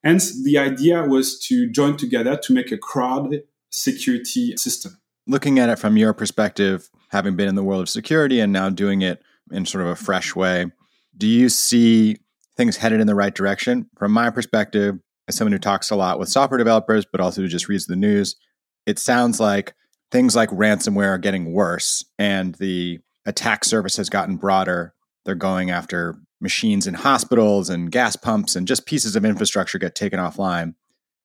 Hence, 0.02 0.42
the 0.42 0.57
idea 0.59 1.02
was 1.02 1.38
to 1.47 1.71
join 1.71 1.97
together 1.97 2.37
to 2.45 2.52
make 2.52 2.73
a 2.73 2.78
crowd 2.78 3.42
security 3.71 4.57
system. 4.57 4.99
Looking 5.26 5.59
at 5.59 5.69
it 5.69 5.78
from 5.78 5.97
your 5.97 6.14
perspective, 6.14 6.88
having 7.11 7.37
been 7.37 7.49
in 7.49 7.54
the 7.54 7.62
world 7.62 7.83
of 7.83 7.88
security 7.88 8.40
and 8.40 8.52
now 8.52 8.71
doing 8.71 9.02
it 9.02 9.23
in 9.52 9.66
sort 9.66 9.85
of 9.85 9.90
a 9.90 9.97
fresh 9.97 10.35
way, 10.35 10.66
do 11.16 11.26
you 11.26 11.49
see 11.49 12.16
things 12.57 12.78
headed 12.78 13.00
in 13.00 13.07
the 13.07 13.14
right 13.14 13.35
direction? 13.35 13.88
From 13.99 14.12
my 14.12 14.30
perspective, 14.30 14.99
as 15.28 15.37
someone 15.37 15.52
who 15.52 15.59
talks 15.59 15.90
a 15.90 15.97
lot 15.97 16.19
with 16.19 16.28
software 16.28 16.59
developers, 16.59 17.04
but 17.04 17.21
also 17.21 17.42
who 17.42 17.49
just 17.49 17.69
reads 17.69 17.87
the 17.87 17.97
news, 17.97 18.37
it 18.87 18.99
sounds 18.99 19.38
like 19.38 19.75
things 20.11 20.35
like 20.35 20.49
ransomware 20.50 21.11
are 21.11 21.19
getting 21.19 21.52
worse 21.52 22.04
and 22.19 22.54
the 22.57 22.99
attack 23.26 23.64
surface 23.64 23.97
has 23.97 24.09
gotten 24.09 24.37
broader. 24.37 24.95
They're 25.25 25.35
going 25.35 25.71
after 25.71 26.16
machines 26.40 26.87
in 26.87 26.94
hospitals 26.94 27.68
and 27.68 27.92
gas 27.92 28.16
pumps 28.16 28.56
and 28.56 28.66
just 28.66 28.87
pieces 28.87 29.16
of 29.16 29.25
infrastructure 29.25 29.78
get 29.78 29.94
taken 29.94 30.18
offline. 30.18 30.75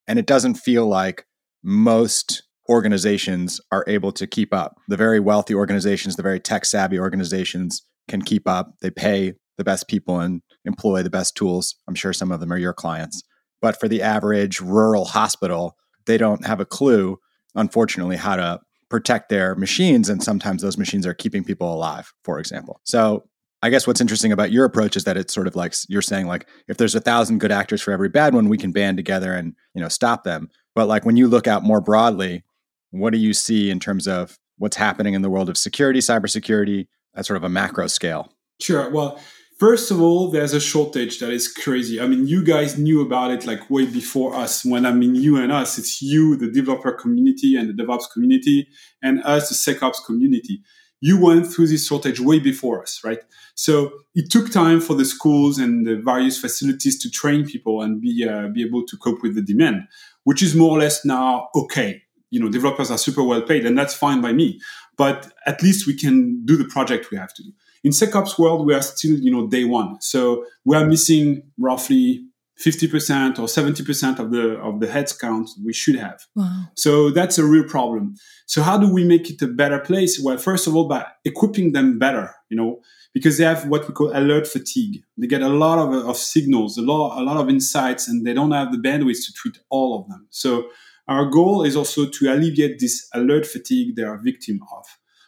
And 0.07 0.19
it 0.19 0.27
doesn't 0.27 0.55
feel 0.55 0.85
like 0.87 1.25
most 1.63 2.43
organizations 2.69 3.61
are 3.71 3.85
able 3.87 4.11
to 4.11 4.27
keep 4.27 4.53
up. 4.53 4.77
The 4.87 4.97
very 4.97 5.19
wealthy 5.19 5.55
organizations, 5.55 6.15
the 6.15 6.23
very 6.23 6.39
tech 6.39 6.65
savvy 6.65 6.99
organizations 6.99 7.83
can 8.07 8.21
keep 8.21 8.47
up. 8.47 8.73
They 8.81 8.91
pay 8.91 9.33
the 9.57 9.63
best 9.63 9.87
people 9.87 10.19
and 10.19 10.41
employ 10.65 11.03
the 11.03 11.09
best 11.09 11.35
tools. 11.35 11.75
I'm 11.87 11.95
sure 11.95 12.13
some 12.13 12.31
of 12.31 12.39
them 12.39 12.51
are 12.51 12.57
your 12.57 12.73
clients. 12.73 13.23
But 13.61 13.79
for 13.79 13.87
the 13.87 14.01
average 14.01 14.59
rural 14.59 15.05
hospital, 15.05 15.77
they 16.05 16.17
don't 16.17 16.45
have 16.45 16.59
a 16.59 16.65
clue, 16.65 17.19
unfortunately, 17.55 18.17
how 18.17 18.35
to 18.35 18.59
protect 18.89 19.29
their 19.29 19.55
machines. 19.55 20.09
And 20.09 20.21
sometimes 20.23 20.61
those 20.61 20.77
machines 20.77 21.07
are 21.07 21.13
keeping 21.13 21.43
people 21.43 21.73
alive, 21.73 22.13
for 22.23 22.39
example. 22.39 22.79
So 22.83 23.27
I 23.65 23.69
guess 23.71 23.87
what's 23.87 23.99
interesting 23.99 24.31
about 24.31 24.51
your 24.51 24.63
approach 24.63 24.95
is 24.95 25.05
that 25.05 25.17
it's 25.17 25.33
sort 25.33 25.47
of 25.47 25.55
like 25.55 25.73
you're 25.87 26.03
saying 26.03 26.27
like 26.27 26.47
if 26.67 26.77
there's 26.77 26.93
a 26.93 26.99
thousand 26.99 27.39
good 27.39 27.51
actors 27.51 27.81
for 27.81 27.91
every 27.91 28.09
bad 28.09 28.35
one, 28.35 28.47
we 28.47 28.59
can 28.59 28.71
band 28.71 28.95
together 28.95 29.33
and 29.33 29.55
you 29.73 29.81
know 29.81 29.89
stop 29.89 30.23
them. 30.23 30.51
But 30.75 30.87
like 30.87 31.03
when 31.03 31.17
you 31.17 31.27
look 31.27 31.47
out 31.47 31.63
more 31.63 31.81
broadly, 31.81 32.43
what 32.91 33.11
do 33.11 33.17
you 33.17 33.33
see 33.33 33.71
in 33.71 33.79
terms 33.79 34.07
of 34.07 34.37
what's 34.59 34.77
happening 34.77 35.15
in 35.15 35.23
the 35.23 35.31
world 35.31 35.49
of 35.49 35.57
security, 35.57 35.99
cybersecurity, 35.99 36.85
at 37.15 37.25
sort 37.25 37.37
of 37.37 37.43
a 37.43 37.49
macro 37.49 37.87
scale? 37.87 38.31
Sure. 38.61 38.87
Well, 38.91 39.19
first 39.59 39.89
of 39.89 39.99
all, 39.99 40.29
there's 40.29 40.53
a 40.53 40.59
shortage 40.59 41.17
that 41.17 41.31
is 41.31 41.51
crazy. 41.51 41.99
I 41.99 42.05
mean, 42.05 42.27
you 42.27 42.45
guys 42.45 42.77
knew 42.77 43.01
about 43.01 43.31
it 43.31 43.47
like 43.47 43.67
way 43.71 43.87
before 43.87 44.35
us. 44.35 44.63
When 44.63 44.85
I 44.85 44.91
mean 44.91 45.15
you 45.15 45.37
and 45.37 45.51
us, 45.51 45.79
it's 45.79 46.03
you, 46.03 46.35
the 46.35 46.51
developer 46.51 46.91
community 46.91 47.55
and 47.55 47.67
the 47.67 47.83
DevOps 47.83 48.11
community, 48.13 48.67
and 49.01 49.23
us, 49.23 49.49
the 49.49 49.55
SecOps 49.55 50.05
community 50.05 50.61
you 51.05 51.21
went 51.21 51.45
through 51.45 51.67
this 51.67 51.85
shortage 51.85 52.19
way 52.19 52.39
before 52.39 52.81
us, 52.81 53.01
right? 53.03 53.19
So 53.53 53.91
it 54.15 54.31
took 54.31 54.51
time 54.51 54.81
for 54.81 54.95
the 54.95 55.05
schools 55.05 55.59
and 55.59 55.85
the 55.85 55.97
various 55.97 56.39
facilities 56.39 56.97
to 57.03 57.11
train 57.11 57.45
people 57.45 57.83
and 57.83 58.01
be 58.01 58.27
uh, 58.27 58.47
be 58.47 58.63
able 58.63 58.83
to 58.87 58.97
cope 58.97 59.21
with 59.21 59.35
the 59.35 59.43
demand, 59.43 59.87
which 60.23 60.41
is 60.41 60.55
more 60.55 60.71
or 60.71 60.79
less 60.79 61.05
now 61.05 61.49
okay. 61.53 62.01
You 62.31 62.39
know, 62.39 62.49
developers 62.49 62.89
are 62.89 62.97
super 62.97 63.23
well 63.23 63.43
paid, 63.43 63.67
and 63.67 63.77
that's 63.77 63.93
fine 63.93 64.19
by 64.19 64.33
me. 64.33 64.59
But 64.97 65.31
at 65.45 65.61
least 65.61 65.85
we 65.85 65.95
can 65.95 66.43
do 66.43 66.57
the 66.57 66.65
project 66.75 67.11
we 67.11 67.17
have 67.17 67.35
to 67.35 67.43
do. 67.43 67.51
In 67.83 67.91
SecOps 67.91 68.39
world, 68.39 68.65
we 68.65 68.73
are 68.73 68.81
still, 68.81 69.15
you 69.19 69.29
know, 69.29 69.45
day 69.45 69.63
one. 69.63 70.01
So 70.01 70.43
we 70.63 70.75
are 70.75 70.87
missing 70.87 71.43
roughly 71.59 72.25
50% 72.63 73.37
or 73.37 73.47
70% 73.47 74.19
of 74.19 74.31
the 74.31 74.57
of 74.59 74.79
the 74.79 74.87
heads 74.87 75.11
count 75.11 75.49
we 75.63 75.73
should 75.73 75.97
have. 75.97 76.21
Wow. 76.35 76.67
So 76.75 77.09
that's 77.09 77.37
a 77.37 77.45
real 77.45 77.65
problem. 77.65 78.15
So 78.45 78.61
how 78.61 78.77
do 78.77 78.91
we 78.91 79.03
make 79.03 79.29
it 79.29 79.41
a 79.41 79.47
better 79.47 79.79
place? 79.79 80.19
Well, 80.23 80.37
first 80.37 80.65
of 80.65 80.75
all, 80.75 80.87
by 80.87 81.05
equipping 81.25 81.73
them 81.73 81.99
better, 81.99 82.33
you 82.49 82.55
know, 82.55 82.81
because 83.13 83.37
they 83.37 83.43
have 83.43 83.67
what 83.67 83.87
we 83.87 83.93
call 83.93 84.15
alert 84.15 84.47
fatigue. 84.47 85.03
They 85.17 85.27
get 85.27 85.41
a 85.41 85.49
lot 85.49 85.79
of, 85.79 85.93
of 86.07 86.17
signals, 86.17 86.77
a 86.77 86.81
lot, 86.81 87.19
a 87.19 87.23
lot 87.23 87.37
of 87.37 87.49
insights, 87.49 88.07
and 88.07 88.25
they 88.25 88.33
don't 88.33 88.51
have 88.51 88.71
the 88.71 88.77
bandwidth 88.77 89.25
to 89.25 89.33
treat 89.33 89.57
all 89.69 89.99
of 89.99 90.07
them. 90.07 90.27
So 90.29 90.69
our 91.07 91.25
goal 91.25 91.63
is 91.63 91.75
also 91.75 92.07
to 92.07 92.33
alleviate 92.33 92.79
this 92.79 93.07
alert 93.13 93.45
fatigue 93.45 93.95
they 93.95 94.03
are 94.03 94.17
victim 94.17 94.59
of. 94.75 94.85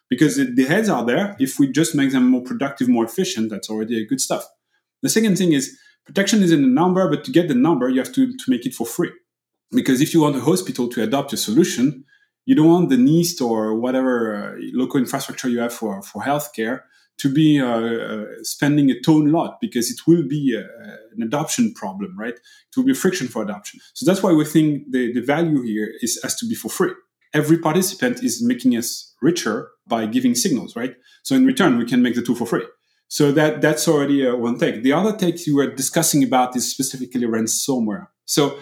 Because 0.10 0.38
the 0.38 0.66
heads 0.66 0.88
are 0.88 1.06
there. 1.06 1.36
If 1.38 1.60
we 1.60 1.70
just 1.70 1.94
make 1.94 2.14
them 2.14 2.30
more 2.30 2.42
productive, 2.42 2.88
more 2.88 3.04
efficient, 3.04 3.50
that's 3.50 3.70
already 3.70 4.02
a 4.02 4.06
good 4.06 4.22
stuff. 4.22 4.46
The 5.02 5.10
second 5.10 5.38
thing 5.38 5.52
is 5.52 5.78
Protection 6.08 6.42
is 6.42 6.52
in 6.52 6.62
the 6.62 6.68
number, 6.68 7.10
but 7.10 7.24
to 7.26 7.32
get 7.32 7.48
the 7.48 7.56
number, 7.56 7.90
you 7.90 8.00
have 8.00 8.14
to, 8.14 8.36
to 8.36 8.44
make 8.48 8.66
it 8.66 8.74
for 8.74 8.88
free. 8.88 9.12
Because 9.72 10.02
if 10.02 10.14
you 10.14 10.22
want 10.22 10.38
a 10.38 10.42
hospital 10.42 10.88
to 10.88 11.04
adopt 11.04 11.34
a 11.34 11.38
solution, 11.38 12.06
you 12.46 12.56
don't 12.56 12.68
want 12.68 12.90
the 12.90 12.96
NIST 12.96 13.42
or 13.42 13.76
whatever 13.76 14.34
uh, 14.34 14.56
local 14.74 15.00
infrastructure 15.00 15.50
you 15.50 15.60
have 15.60 15.74
for, 15.74 16.02
for 16.02 16.24
healthcare 16.24 16.82
to 17.18 17.34
be 17.34 17.60
uh, 17.60 17.68
uh, 17.68 18.26
spending 18.44 18.90
a 18.90 19.00
ton 19.02 19.32
lot 19.32 19.58
because 19.60 19.92
it 19.92 20.00
will 20.08 20.26
be 20.28 20.56
a, 20.56 20.62
an 21.16 21.24
adoption 21.24 21.74
problem, 21.74 22.18
right? 22.18 22.36
It 22.36 22.78
will 22.78 22.86
be 22.86 22.94
friction 22.94 23.28
for 23.28 23.42
adoption. 23.42 23.82
So 23.94 24.06
that's 24.06 24.24
why 24.24 24.32
we 24.32 24.46
think 24.46 24.92
the, 24.92 25.12
the 25.14 25.22
value 25.22 25.62
here 25.64 25.92
is 26.02 26.20
has 26.24 26.36
to 26.38 26.48
be 26.48 26.56
for 26.56 26.70
free. 26.70 26.92
Every 27.34 27.58
participant 27.58 28.24
is 28.24 28.42
making 28.42 28.78
us 28.78 29.14
richer 29.22 29.72
by 29.88 30.06
giving 30.06 30.36
signals, 30.36 30.76
right? 30.76 30.96
So 31.24 31.36
in 31.36 31.46
return, 31.46 31.78
we 31.78 31.86
can 31.86 32.02
make 32.02 32.16
the 32.16 32.22
tool 32.22 32.36
for 32.36 32.46
free. 32.46 32.66
So 33.10 33.32
that 33.32 33.62
that's 33.62 33.88
already 33.88 34.28
uh, 34.28 34.36
one 34.36 34.58
take. 34.58 34.84
The 34.84 34.94
other 34.94 35.16
take 35.16 35.46
you 35.48 35.56
were 35.56 35.74
discussing 35.74 36.24
about 36.24 36.56
is 36.56 36.70
specifically 36.70 37.26
ransomware. 37.26 38.08
So 38.26 38.60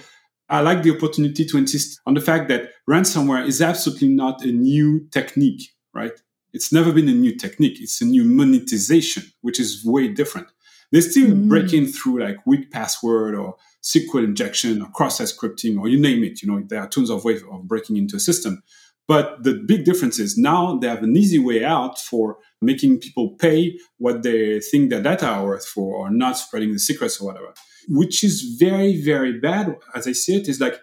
I 0.49 0.61
like 0.61 0.83
the 0.83 0.95
opportunity 0.95 1.45
to 1.45 1.57
insist 1.57 1.99
on 2.05 2.13
the 2.13 2.21
fact 2.21 2.47
that 2.49 2.69
ransomware 2.87 3.47
is 3.47 3.61
absolutely 3.61 4.09
not 4.09 4.43
a 4.43 4.51
new 4.51 5.07
technique, 5.11 5.71
right? 5.93 6.13
It's 6.53 6.71
never 6.71 6.91
been 6.93 7.09
a 7.09 7.13
new 7.13 7.35
technique. 7.35 7.81
It's 7.81 8.01
a 8.01 8.05
new 8.05 8.23
monetization, 8.23 9.23
which 9.41 9.59
is 9.59 9.83
way 9.83 10.07
different. 10.07 10.47
They're 10.91 11.01
still 11.01 11.31
mm. 11.31 11.49
breaking 11.49 11.87
through 11.87 12.21
like 12.21 12.37
weak 12.45 12.71
password 12.71 13.35
or 13.35 13.55
SQL 13.83 14.23
injection 14.23 14.81
or 14.81 14.89
cross-site 14.91 15.27
scripting 15.27 15.79
or 15.79 15.87
you 15.87 15.99
name 15.99 16.23
it. 16.23 16.41
You 16.41 16.51
know, 16.51 16.63
there 16.65 16.79
are 16.79 16.87
tons 16.87 17.09
of 17.09 17.25
ways 17.25 17.43
of 17.51 17.67
breaking 17.67 17.97
into 17.97 18.15
a 18.15 18.19
system. 18.19 18.63
But 19.07 19.43
the 19.43 19.53
big 19.53 19.85
difference 19.85 20.19
is 20.19 20.37
now 20.37 20.77
they 20.77 20.87
have 20.87 21.03
an 21.03 21.15
easy 21.15 21.37
way 21.37 21.63
out 21.63 21.99
for 21.99 22.37
making 22.61 22.99
people 22.99 23.35
pay 23.37 23.77
what 23.97 24.23
they 24.23 24.59
think 24.59 24.89
their 24.89 25.01
data 25.01 25.27
are 25.27 25.45
worth 25.45 25.67
for 25.67 25.95
or 25.95 26.09
not 26.09 26.37
spreading 26.37 26.73
the 26.73 26.79
secrets 26.79 27.21
or 27.21 27.27
whatever, 27.27 27.53
which 27.87 28.23
is 28.23 28.55
very, 28.59 28.99
very 28.99 29.39
bad. 29.39 29.75
As 29.93 30.07
I 30.07 30.13
see 30.13 30.37
it, 30.37 30.47
is 30.49 30.59
like, 30.59 30.79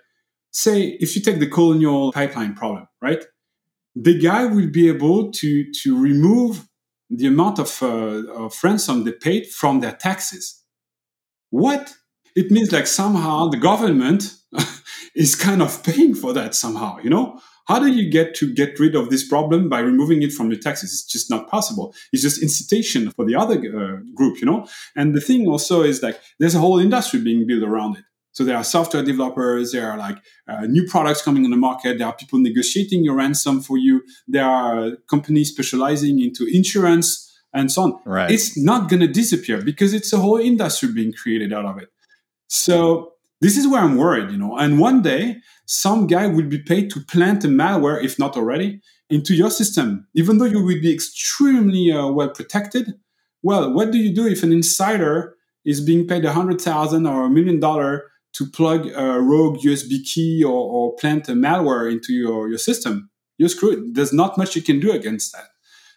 say, 0.52 0.96
if 1.00 1.16
you 1.16 1.22
take 1.22 1.40
the 1.40 1.48
colonial 1.48 2.12
pipeline 2.12 2.54
problem, 2.54 2.86
right? 3.00 3.24
The 3.96 4.18
guy 4.18 4.46
will 4.46 4.70
be 4.70 4.88
able 4.88 5.32
to, 5.32 5.72
to 5.82 6.00
remove 6.00 6.68
the 7.10 7.26
amount 7.26 7.58
of, 7.58 7.82
uh, 7.82 8.32
of 8.32 8.54
ransom 8.62 9.04
they 9.04 9.12
paid 9.12 9.48
from 9.48 9.80
their 9.80 9.92
taxes. 9.92 10.62
What? 11.50 11.92
It 12.34 12.50
means 12.50 12.72
like 12.72 12.86
somehow 12.86 13.48
the 13.48 13.58
government 13.58 14.32
is 15.14 15.34
kind 15.34 15.60
of 15.60 15.82
paying 15.82 16.14
for 16.14 16.32
that 16.32 16.54
somehow, 16.54 16.98
you 17.02 17.10
know? 17.10 17.40
How 17.66 17.78
do 17.78 17.88
you 17.88 18.10
get 18.10 18.34
to 18.36 18.52
get 18.52 18.78
rid 18.78 18.94
of 18.94 19.10
this 19.10 19.26
problem 19.26 19.68
by 19.68 19.80
removing 19.80 20.22
it 20.22 20.32
from 20.32 20.50
your 20.50 20.60
taxes? 20.60 20.92
It's 20.92 21.04
just 21.04 21.30
not 21.30 21.48
possible. 21.48 21.94
It's 22.12 22.22
just 22.22 22.42
incitation 22.42 23.10
for 23.10 23.24
the 23.24 23.34
other 23.34 23.54
uh, 23.54 24.00
group, 24.14 24.40
you 24.40 24.46
know? 24.46 24.66
And 24.96 25.14
the 25.14 25.20
thing 25.20 25.46
also 25.46 25.82
is 25.82 26.02
like 26.02 26.20
there's 26.38 26.54
a 26.54 26.58
whole 26.58 26.78
industry 26.78 27.20
being 27.20 27.46
built 27.46 27.62
around 27.62 27.96
it. 27.98 28.04
So 28.32 28.44
there 28.44 28.56
are 28.56 28.64
software 28.64 29.02
developers, 29.02 29.72
there 29.72 29.90
are 29.90 29.98
like 29.98 30.16
uh, 30.48 30.62
new 30.62 30.86
products 30.86 31.20
coming 31.20 31.44
on 31.44 31.50
the 31.50 31.56
market, 31.56 31.98
there 31.98 32.06
are 32.06 32.16
people 32.16 32.38
negotiating 32.38 33.04
your 33.04 33.14
ransom 33.14 33.60
for 33.60 33.76
you, 33.76 34.02
there 34.26 34.46
are 34.46 34.96
companies 35.08 35.50
specializing 35.50 36.18
into 36.18 36.46
insurance 36.46 37.30
and 37.52 37.70
so 37.70 37.82
on. 37.82 38.00
Right. 38.06 38.30
It's 38.30 38.56
not 38.56 38.88
going 38.88 39.00
to 39.00 39.06
disappear 39.06 39.60
because 39.62 39.92
it's 39.92 40.12
a 40.14 40.16
whole 40.16 40.38
industry 40.38 40.90
being 40.92 41.12
created 41.12 41.52
out 41.52 41.66
of 41.66 41.76
it. 41.76 41.90
So 42.48 43.12
this 43.42 43.56
is 43.56 43.68
where 43.68 43.82
I'm 43.82 43.96
worried, 43.96 44.30
you 44.30 44.38
know. 44.38 44.56
And 44.56 44.78
one 44.78 45.02
day, 45.02 45.42
some 45.72 46.06
guy 46.06 46.26
will 46.26 46.44
be 46.44 46.58
paid 46.58 46.90
to 46.90 47.00
plant 47.00 47.44
a 47.44 47.48
malware, 47.48 48.04
if 48.04 48.18
not 48.18 48.36
already, 48.36 48.82
into 49.08 49.34
your 49.34 49.50
system, 49.50 50.06
even 50.14 50.36
though 50.36 50.44
you 50.44 50.62
will 50.62 50.80
be 50.80 50.92
extremely 50.92 51.90
uh, 51.90 52.08
well 52.08 52.28
protected. 52.28 52.92
Well, 53.42 53.72
what 53.72 53.90
do 53.90 53.96
you 53.96 54.14
do 54.14 54.26
if 54.26 54.42
an 54.42 54.52
insider 54.52 55.34
is 55.64 55.80
being 55.80 56.06
paid 56.06 56.26
a 56.26 56.32
hundred 56.32 56.60
thousand 56.60 57.06
or 57.06 57.24
a 57.24 57.30
million 57.30 57.58
dollar 57.58 58.10
to 58.34 58.44
plug 58.50 58.86
a 58.94 59.18
rogue 59.18 59.60
USB 59.60 60.04
key 60.04 60.44
or, 60.44 60.52
or 60.52 60.94
plant 60.96 61.30
a 61.30 61.32
malware 61.32 61.90
into 61.90 62.12
your, 62.12 62.50
your 62.50 62.58
system, 62.58 63.08
you're 63.38 63.48
screwed. 63.48 63.94
There's 63.94 64.12
not 64.12 64.36
much 64.36 64.54
you 64.54 64.62
can 64.62 64.78
do 64.78 64.92
against 64.92 65.32
that. 65.32 65.48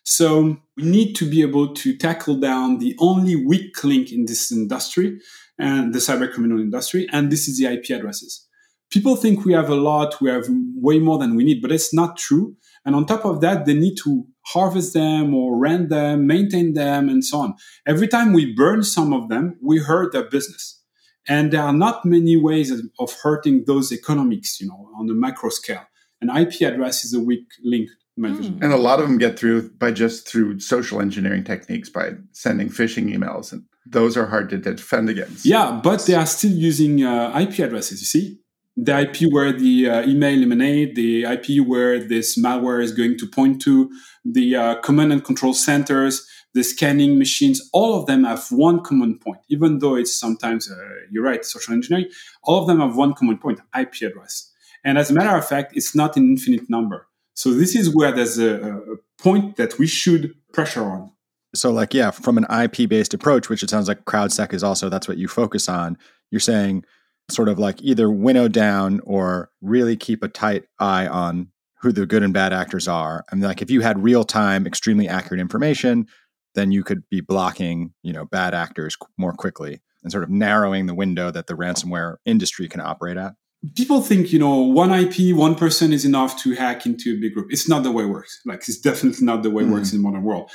So 0.04 0.58
we 0.78 0.84
need 0.84 1.16
to 1.16 1.30
be 1.30 1.42
able 1.42 1.74
to 1.74 1.98
tackle 1.98 2.36
down 2.36 2.78
the 2.78 2.96
only 3.00 3.36
weak 3.36 3.84
link 3.84 4.14
in 4.14 4.26
this 4.26 4.54
industry 4.54 5.20
and 5.60 5.94
the 5.94 6.00
cyber 6.00 6.32
criminal 6.32 6.62
industry, 6.62 7.08
and 7.12 7.30
this 7.30 7.48
is 7.50 7.58
the 7.58 7.66
IP 7.66 7.90
addresses. 7.90 8.45
People 8.92 9.16
think 9.16 9.46
we 9.46 9.54
have 9.54 9.70
a 9.70 9.76
lot, 9.76 10.22
we 10.22 10.30
have 10.30 10.46
way 10.76 11.00
more 11.00 11.18
than 11.18 11.36
we 11.36 11.44
need, 11.44 11.62
but 11.62 11.72
it's 11.72 11.94
not 11.94 12.18
true. 12.18 12.56
And 12.86 12.96
on 12.96 13.06
top 13.06 13.26
of 13.26 13.42
that, 13.42 13.66
they 13.66 13.74
need 13.74 13.96
to 14.04 14.26
harvest 14.46 14.94
them 14.94 15.34
or 15.34 15.58
rent 15.58 15.90
them, 15.90 16.28
maintain 16.28 16.74
them, 16.74 17.10
and 17.10 17.26
so 17.26 17.40
on. 17.40 17.56
Every 17.88 18.08
time 18.08 18.32
we 18.32 18.54
burn 18.54 18.84
some 18.84 19.12
of 19.12 19.28
them, 19.28 19.58
we 19.62 19.80
hurt 19.80 20.14
their 20.14 20.30
business. 20.30 20.82
And 21.28 21.52
there 21.52 21.64
are 21.64 21.74
not 21.74 22.06
many 22.06 22.38
ways 22.38 22.72
of 23.00 23.14
hurting 23.24 23.64
those 23.66 23.92
economics, 23.92 24.62
you 24.62 24.68
know, 24.68 24.90
on 24.98 25.10
a 25.10 25.14
macro 25.14 25.50
scale. 25.50 25.86
An 26.22 26.30
IP 26.30 26.62
address 26.62 27.04
is 27.04 27.14
a 27.14 27.20
weak 27.20 27.48
link. 27.64 27.90
Mm. 28.18 28.64
And 28.64 28.72
a 28.72 28.78
lot 28.78 29.00
of 29.00 29.08
them 29.08 29.18
get 29.18 29.38
through 29.38 29.72
by 29.72 29.92
just 29.92 30.28
through 30.28 30.60
social 30.60 31.02
engineering 31.02 31.44
techniques, 31.44 31.90
by 31.90 32.12
sending 32.32 32.70
phishing 32.70 33.14
emails, 33.14 33.52
and 33.52 33.64
those 33.86 34.16
are 34.16 34.26
hard 34.26 34.50
to 34.52 34.58
defend 34.58 35.10
against. 35.10 35.46
Yeah, 35.46 35.82
but 35.84 36.06
they 36.06 36.14
are 36.14 36.26
still 36.26 36.52
using 36.52 37.04
uh, 37.04 37.38
IP 37.38 37.60
addresses. 37.60 38.00
You 38.00 38.08
see, 38.08 38.40
the 38.78 39.00
IP 39.00 39.32
where 39.32 39.54
the 39.54 39.90
uh, 39.90 40.08
email 40.08 40.42
emanate, 40.42 40.96
the 40.96 41.24
IP 41.24 41.66
where 41.66 42.00
this 42.00 42.38
malware 42.38 42.82
is 42.84 42.92
going 42.92 43.18
to 43.18 43.28
point 43.28 43.62
to, 43.62 43.90
the 44.26 44.56
uh, 44.56 44.76
command 44.82 45.14
and 45.14 45.24
control 45.24 45.54
centers, 45.54 46.28
the 46.54 46.64
scanning 46.64 47.18
machines, 47.18 47.70
all 47.74 48.00
of 48.00 48.06
them 48.06 48.24
have 48.24 48.48
one 48.50 48.82
common 48.82 49.18
point, 49.20 49.40
even 49.50 49.80
though 49.80 49.96
it's 49.96 50.18
sometimes, 50.18 50.72
uh, 50.72 50.76
you're 51.12 51.24
right, 51.24 51.46
social 51.46 51.74
engineering, 51.74 52.10
all 52.44 52.62
of 52.62 52.68
them 52.68 52.80
have 52.80 52.96
one 52.96 53.14
common 53.14 53.38
point, 53.38 53.60
IP 53.78 54.02
address. 54.02 54.52
And 54.84 54.98
as 54.98 55.10
a 55.10 55.14
matter 55.14 55.36
of 55.36 55.46
fact, 55.48 55.74
it's 55.76 55.96
not 55.96 56.16
an 56.16 56.24
infinite 56.24 56.70
number. 56.70 57.08
So 57.34 57.54
this 57.54 57.76
is 57.76 57.94
where 57.94 58.12
there's 58.12 58.38
a, 58.38 58.74
a 58.74 58.96
point 59.22 59.58
that 59.58 59.78
we 59.78 59.88
should 59.88 60.34
pressure 60.54 60.84
on. 60.84 61.12
So, 61.54 61.72
like, 61.72 61.94
yeah, 61.94 62.12
from 62.12 62.38
an 62.38 62.46
IP 62.50 62.90
based 62.90 63.14
approach, 63.14 63.50
which 63.50 63.64
it 63.64 63.70
sounds 63.70 63.88
like 63.88 64.06
CrowdSec 64.06 64.54
is 64.54 64.64
also 64.64 64.90
that's 64.90 65.08
what 65.08 65.18
you 65.18 65.28
focus 65.28 65.70
on. 65.70 65.98
You're 66.32 66.40
saying 66.40 66.84
sort 67.30 67.50
of 67.50 67.60
like 67.60 67.82
either 67.82 68.10
winnow 68.10 68.48
down 68.48 69.02
or 69.04 69.50
really 69.62 69.96
keep 69.98 70.24
a 70.24 70.28
tight 70.28 70.66
eye 70.80 71.08
on 71.08 71.50
who 71.82 71.92
the 71.92 72.06
good 72.06 72.24
and 72.24 72.34
bad 72.34 72.54
actors 72.54 72.88
are. 72.88 73.24
I 73.32 73.36
mean, 73.36 73.44
like 73.44 73.62
if 73.62 73.70
you 73.70 73.82
had 73.82 74.04
real 74.04 74.24
time, 74.24 74.66
extremely 74.66 75.08
accurate 75.08 75.40
information, 75.40 76.08
then 76.56 76.72
you 76.72 76.84
could 76.84 77.04
be 77.10 77.22
blocking, 77.22 77.94
you 78.02 78.14
know, 78.14 78.26
bad 78.26 78.54
actors 78.54 78.98
more 79.18 79.34
quickly 79.34 79.82
and 80.04 80.12
sort 80.12 80.24
of 80.24 80.30
narrowing 80.30 80.86
the 80.86 80.96
window 80.96 81.32
that 81.32 81.48
the 81.48 81.54
ransomware 81.54 82.18
industry 82.26 82.68
can 82.68 82.80
operate 82.80 83.18
at. 83.18 83.34
People 83.76 84.02
think, 84.02 84.32
you 84.32 84.40
know, 84.40 84.62
one 84.62 84.92
IP, 84.92 85.36
one 85.36 85.56
person 85.56 85.92
is 85.92 86.06
enough 86.06 86.42
to 86.44 86.54
hack 86.54 86.86
into 86.86 87.16
a 87.16 87.20
big 87.20 87.34
group. 87.34 87.48
It's 87.50 87.68
not 87.68 87.84
the 87.84 87.92
way 87.92 88.04
it 88.04 88.08
works. 88.08 88.40
Like 88.46 88.60
it's 88.60 88.80
definitely 88.80 89.26
not 89.26 89.44
the 89.44 89.50
way 89.50 89.64
it 89.64 89.68
mm. 89.68 89.74
works 89.74 89.92
in 89.92 89.98
the 89.98 90.04
modern 90.04 90.24
world. 90.24 90.52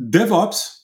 DevOps 0.00 0.78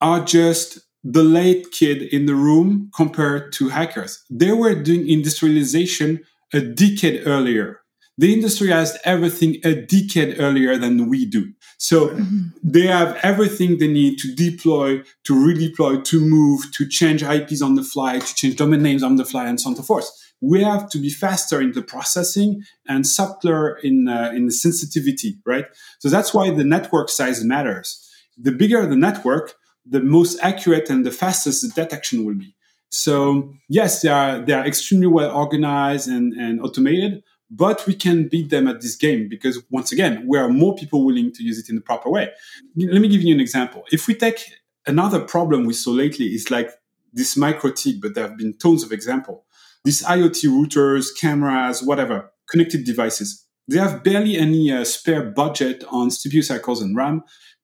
are 0.00 0.24
just 0.24 0.80
the 1.04 1.22
late 1.22 1.70
kid 1.72 2.02
in 2.02 2.26
the 2.26 2.34
room 2.34 2.90
compared 2.94 3.52
to 3.54 3.68
hackers. 3.68 4.24
They 4.30 4.52
were 4.52 4.74
doing 4.74 5.08
industrialization 5.08 6.20
a 6.52 6.60
decade 6.60 7.26
earlier 7.26 7.82
the 8.18 8.32
industry 8.32 8.68
has 8.68 8.98
everything 9.04 9.56
a 9.64 9.74
decade 9.74 10.38
earlier 10.38 10.76
than 10.76 11.08
we 11.08 11.24
do. 11.24 11.52
So 11.78 12.08
mm-hmm. 12.08 12.48
they 12.62 12.86
have 12.86 13.18
everything 13.22 13.78
they 13.78 13.88
need 13.88 14.18
to 14.18 14.34
deploy, 14.34 15.02
to 15.24 15.34
redeploy, 15.34 16.04
to 16.04 16.20
move, 16.20 16.72
to 16.74 16.86
change 16.86 17.22
IPs 17.22 17.62
on 17.62 17.74
the 17.74 17.82
fly, 17.82 18.18
to 18.18 18.34
change 18.34 18.56
domain 18.56 18.82
names 18.82 19.02
on 19.02 19.16
the 19.16 19.24
fly, 19.24 19.46
and 19.46 19.60
so 19.60 19.68
on 19.68 19.72
and 19.72 19.78
so 19.78 19.82
forth. 19.82 20.10
We 20.40 20.62
have 20.62 20.90
to 20.90 20.98
be 20.98 21.08
faster 21.08 21.60
in 21.60 21.72
the 21.72 21.82
processing 21.82 22.62
and 22.86 23.06
subtler 23.06 23.76
in 23.78 24.08
uh, 24.08 24.32
in 24.34 24.46
the 24.46 24.52
sensitivity, 24.52 25.38
right? 25.46 25.66
So 26.00 26.08
that's 26.08 26.34
why 26.34 26.50
the 26.50 26.64
network 26.64 27.08
size 27.08 27.42
matters. 27.42 28.08
The 28.36 28.52
bigger 28.52 28.84
the 28.86 28.96
network, 28.96 29.54
the 29.84 30.00
most 30.00 30.38
accurate 30.42 30.90
and 30.90 31.04
the 31.04 31.10
fastest 31.10 31.62
the 31.62 31.82
detection 31.82 32.24
will 32.24 32.34
be. 32.34 32.54
So 32.90 33.52
yes, 33.68 34.02
they 34.02 34.08
are 34.08 34.38
they 34.38 34.52
are 34.52 34.66
extremely 34.66 35.06
well 35.06 35.34
organized 35.34 36.08
and, 36.08 36.32
and 36.34 36.60
automated, 36.60 37.22
but 37.50 37.86
we 37.86 37.94
can 37.94 38.28
beat 38.28 38.50
them 38.50 38.68
at 38.68 38.80
this 38.80 38.96
game 38.96 39.28
because 39.28 39.62
once 39.70 39.92
again, 39.92 40.24
we 40.26 40.38
are 40.38 40.48
more 40.48 40.74
people 40.74 41.04
willing 41.04 41.32
to 41.32 41.42
use 41.42 41.58
it 41.58 41.68
in 41.68 41.76
the 41.76 41.80
proper 41.80 42.10
way. 42.10 42.30
Let 42.76 43.00
me 43.00 43.08
give 43.08 43.22
you 43.22 43.34
an 43.34 43.40
example. 43.40 43.84
If 43.90 44.06
we 44.06 44.14
take 44.14 44.44
another 44.86 45.20
problem 45.20 45.64
we 45.64 45.72
saw 45.74 45.90
lately 45.90 46.26
is 46.26 46.50
like 46.50 46.70
this 47.12 47.36
MikroTik, 47.36 48.00
but 48.00 48.14
there 48.14 48.26
have 48.28 48.38
been 48.38 48.56
tons 48.58 48.82
of 48.82 48.92
example. 48.92 49.44
These 49.84 50.02
IoT 50.02 50.48
routers, 50.48 51.06
cameras, 51.18 51.82
whatever, 51.82 52.30
connected 52.50 52.84
devices. 52.84 53.46
They 53.68 53.78
have 53.78 54.02
barely 54.02 54.36
any 54.36 54.72
uh, 54.72 54.84
spare 54.84 55.22
budget 55.22 55.84
on 55.88 56.08
CPU 56.08 56.42
cycles 56.42 56.82
and 56.82 56.96
RAM 56.96 57.22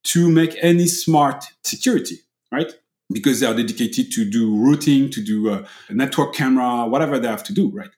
to 0.09 0.31
make 0.31 0.57
any 0.61 0.87
smart 0.87 1.44
security, 1.64 2.16
right? 2.51 2.73
Because 3.12 3.40
they 3.40 3.47
are 3.47 3.55
dedicated 3.55 4.11
to 4.12 4.29
do 4.29 4.57
routing, 4.57 5.11
to 5.11 5.23
do 5.23 5.51
uh, 5.51 5.66
a 5.88 5.94
network 5.94 6.35
camera, 6.35 6.87
whatever 6.87 7.18
they 7.18 7.29
have 7.29 7.44
to 7.44 7.55
do, 7.55 7.71
right? 7.71 7.90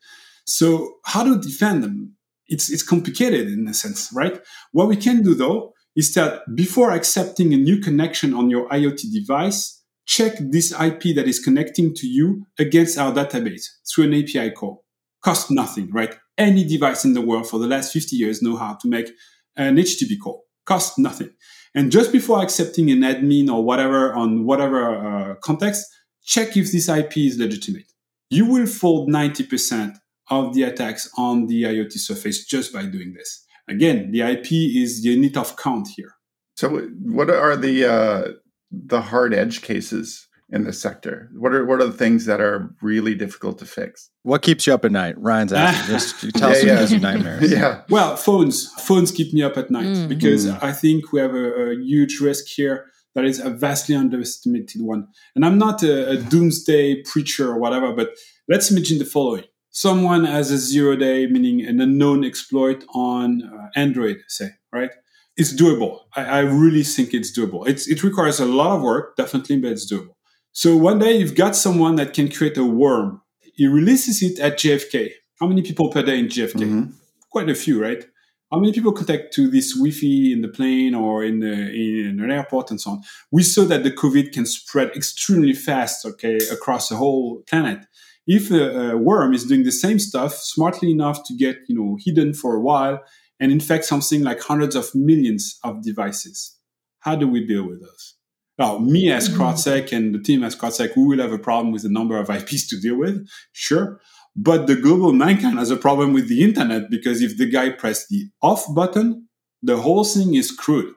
So 0.45 0.97
how 1.05 1.25
to 1.25 1.39
defend 1.39 1.85
them? 1.85 2.17
It's, 2.49 2.71
it's 2.71 2.83
complicated 2.83 3.49
in 3.49 3.69
a 3.69 3.75
sense, 3.75 4.11
right? 4.13 4.41
What 4.73 4.89
we 4.89 4.97
can 4.97 5.23
do 5.23 5.35
though 5.35 5.73
is 5.95 6.13
that 6.15 6.43
before 6.55 6.91
accepting 6.93 7.53
a 7.55 7.57
new 7.57 7.81
connection 7.81 8.35
on 8.35 8.51
your 8.51 8.69
IoT 8.69 9.13
device, 9.13 9.83
check 10.07 10.35
this 10.41 10.73
IP 10.73 11.15
that 11.15 11.29
is 11.29 11.39
connecting 11.39 11.95
to 11.95 12.07
you 12.09 12.47
against 12.59 12.99
our 12.99 13.13
database 13.13 13.67
through 13.89 14.05
an 14.05 14.15
API 14.15 14.51
call. 14.51 14.85
Cost 15.23 15.51
nothing, 15.51 15.91
right? 15.93 16.17
Any 16.37 16.65
device 16.65 17.05
in 17.05 17.15
the 17.15 17.21
world 17.21 17.49
for 17.49 17.59
the 17.61 17.67
last 17.69 17.93
50 17.93 18.17
years 18.17 18.43
know 18.43 18.57
how 18.57 18.75
to 18.81 18.89
make 18.89 19.11
an 19.57 19.77
HTTP 19.77 20.19
call. 20.21 20.45
Cost 20.65 20.99
nothing. 20.99 21.31
And 21.75 21.93
just 21.93 22.13
before 22.13 22.43
accepting 22.43 22.91
an 22.91 23.01
admin 23.01 23.49
or 23.49 23.65
whatever 23.65 24.13
on 24.13 24.45
whatever 24.45 24.97
uh, 24.97 25.35
context, 25.37 25.87
check 26.25 26.57
if 26.57 26.73
this 26.73 26.89
IP 26.89 27.17
is 27.19 27.39
legitimate. 27.39 27.93
You 28.29 28.47
will 28.47 28.67
fold 28.67 29.09
90% 29.09 29.97
of 30.31 30.55
the 30.55 30.63
attacks 30.65 31.09
on 31.17 31.47
the 31.47 31.65
IoT 31.65 31.93
surface 31.93 32.45
just 32.45 32.73
by 32.73 32.87
doing 32.87 33.15
this. 33.15 33.45
Again, 33.69 34.11
the 34.11 34.23
IP 34.23 34.53
is 34.53 35.03
the 35.03 35.11
unit 35.11 35.37
of 35.37 35.57
count 35.57 35.89
here. 35.97 36.15
So, 36.57 36.69
what 37.03 37.31
are 37.31 37.57
the 37.57 37.87
uh, 37.87 38.33
the 38.71 39.01
hard 39.01 39.33
edge 39.33 39.63
cases 39.63 40.29
in 40.53 40.65
this 40.65 40.81
sector? 40.81 41.31
What 41.35 41.55
are 41.55 41.65
what 41.65 41.81
are 41.81 41.87
the 41.87 41.97
things 41.97 42.27
that 42.27 42.41
are 42.41 42.75
really 42.83 43.15
difficult 43.15 43.59
to 43.59 43.67
fix? 43.67 44.11
What 44.23 44.43
keeps 44.43 44.67
you 44.67 44.75
up 44.75 44.85
at 44.85 44.93
night? 44.93 45.19
Ryan's 45.19 45.53
asking. 45.53 45.95
Just 45.95 46.37
tell 46.37 46.51
us 46.51 46.65
yeah, 46.65 46.87
yeah. 46.87 46.99
nightmares. 46.99 47.51
yeah. 47.53 47.83
Well, 47.89 48.17
phones. 48.17 48.71
Phones 48.73 49.11
keep 49.11 49.33
me 49.33 49.43
up 49.43 49.57
at 49.57 49.71
night 49.71 49.87
mm. 49.87 50.09
because 50.09 50.47
mm. 50.47 50.63
I 50.63 50.73
think 50.73 51.13
we 51.13 51.21
have 51.21 51.35
a, 51.35 51.71
a, 51.71 51.75
huge 51.77 52.21
risk 52.21 52.47
here 52.47 52.87
that 53.15 53.25
is 53.25 53.41
a 53.41 53.51
vastly 53.51 53.95
underestimated 53.95 54.83
one. 54.83 55.09
And 55.35 55.45
I'm 55.45 55.59
not 55.59 55.83
a, 55.83 56.11
a 56.11 56.17
doomsday 56.17 57.03
preacher 57.03 57.51
or 57.51 57.59
whatever, 57.59 57.93
but 57.93 58.11
let's 58.49 58.71
imagine 58.71 58.99
the 58.99 59.05
following 59.05 59.45
someone 59.71 60.25
has 60.25 60.51
a 60.51 60.59
zero 60.59 60.97
day, 60.97 61.27
meaning 61.27 61.65
an 61.65 61.81
unknown 61.81 62.25
exploit 62.25 62.85
on 62.95 63.43
uh, 63.43 63.69
Android, 63.75 64.19
say, 64.29 64.51
right? 64.73 64.91
It's 65.37 65.55
doable. 65.55 66.01
I, 66.15 66.25
I 66.25 66.39
really 66.41 66.83
think 66.83 67.15
it's 67.15 67.37
doable. 67.37 67.67
It's, 67.67 67.89
it 67.89 68.03
requires 68.03 68.41
a 68.41 68.47
lot 68.47 68.77
of 68.77 68.83
work, 68.83 69.17
definitely, 69.17 69.59
but 69.59 69.73
it's 69.73 69.91
doable. 69.91 70.15
So 70.53 70.77
one 70.77 70.99
day 70.99 71.17
you've 71.17 71.35
got 71.35 71.57
someone 71.57 71.97
that 71.97 72.13
can 72.13 72.31
create 72.31 72.57
a 72.57 72.65
worm. 72.65 73.23
He 73.55 73.67
releases 73.67 74.23
it 74.23 74.39
at 74.41 74.59
JFK. 74.59 75.11
How 75.39 75.47
many 75.47 75.63
people 75.63 75.91
per 75.91 76.03
day 76.03 76.19
in 76.19 76.27
JFK? 76.27 76.55
Mm-hmm. 76.55 76.91
Quite 77.31 77.49
a 77.49 77.55
few, 77.55 77.81
right? 77.81 78.05
How 78.51 78.59
many 78.59 78.73
people 78.73 78.93
connect 78.93 79.33
to 79.35 79.49
this 79.49 79.75
Wi-Fi 79.75 80.33
in 80.33 80.43
the 80.43 80.49
plane 80.49 80.95
or 80.95 81.23
in, 81.23 81.39
the, 81.39 81.53
in 81.53 82.21
an 82.21 82.31
airport 82.33 82.71
and 82.71 82.81
so 82.81 82.93
on? 82.93 83.03
We 83.31 83.45
saw 83.45 83.65
that 83.67 83.85
the 83.85 83.93
COVID 83.93 84.33
can 84.33 84.45
spread 84.45 84.91
extremely 84.97 85.53
fast, 85.53 86.05
okay, 86.05 86.39
across 86.51 86.89
the 86.89 86.97
whole 86.97 87.43
planet 87.49 87.87
if 88.27 88.51
a, 88.51 88.93
a, 88.93 88.97
worm 88.97 89.35
is 89.35 89.45
doing 89.45 89.65
the 89.65 89.73
same 89.73 89.99
stuff 89.99 90.35
smartly 90.35 90.91
enough 90.91 91.25
to 91.25 91.35
get 91.35 91.57
you 91.69 91.75
know 91.75 91.97
hidden 92.05 92.33
for 92.33 92.55
a 92.55 92.61
while 92.61 93.03
and 93.39 93.51
infect 93.51 93.85
something 93.85 94.23
like 94.23 94.41
hundreds 94.41 94.77
of 94.77 94.95
millions 94.95 95.59
of 95.65 95.83
devices 95.83 96.59
how 97.01 97.17
do 97.17 97.27
we 97.27 97.45
deal 97.45 97.67
with 97.67 97.81
those 97.81 98.15
now 98.61 98.79
me 98.79 99.11
as. 99.11 99.29
CrowdSec 99.29 99.91
and 99.97 100.15
the 100.15 100.21
team 100.21 100.45
as 100.45 100.55
CrowdSec 100.55 100.97
we 100.97 101.05
will 101.05 101.19
have 101.19 101.33
a 101.33 101.39
problem 101.39 101.73
with 101.73 101.83
the 101.83 101.89
number 101.89 102.17
of 102.17 102.29
ips 102.31 102.69
to 102.69 102.79
deal 102.79 102.97
with 102.97 103.27
sure 103.53 104.01
but 104.37 104.67
the 104.67 104.77
global 104.77 105.13
mankind 105.13 105.59
has 105.59 105.71
a 105.71 105.77
problem 105.77 106.13
with 106.13 106.29
the 106.29 106.45
internet 106.45 106.89
because 106.91 107.21
if 107.21 107.37
the 107.37 107.47
guy 107.47 107.71
pressed 107.71 108.09
the 108.11 108.27
off 108.43 108.65
button 108.75 109.27
the 109.63 109.79
whole 109.79 110.05
thing 110.05 110.35
is 110.35 110.49
screwed 110.49 110.95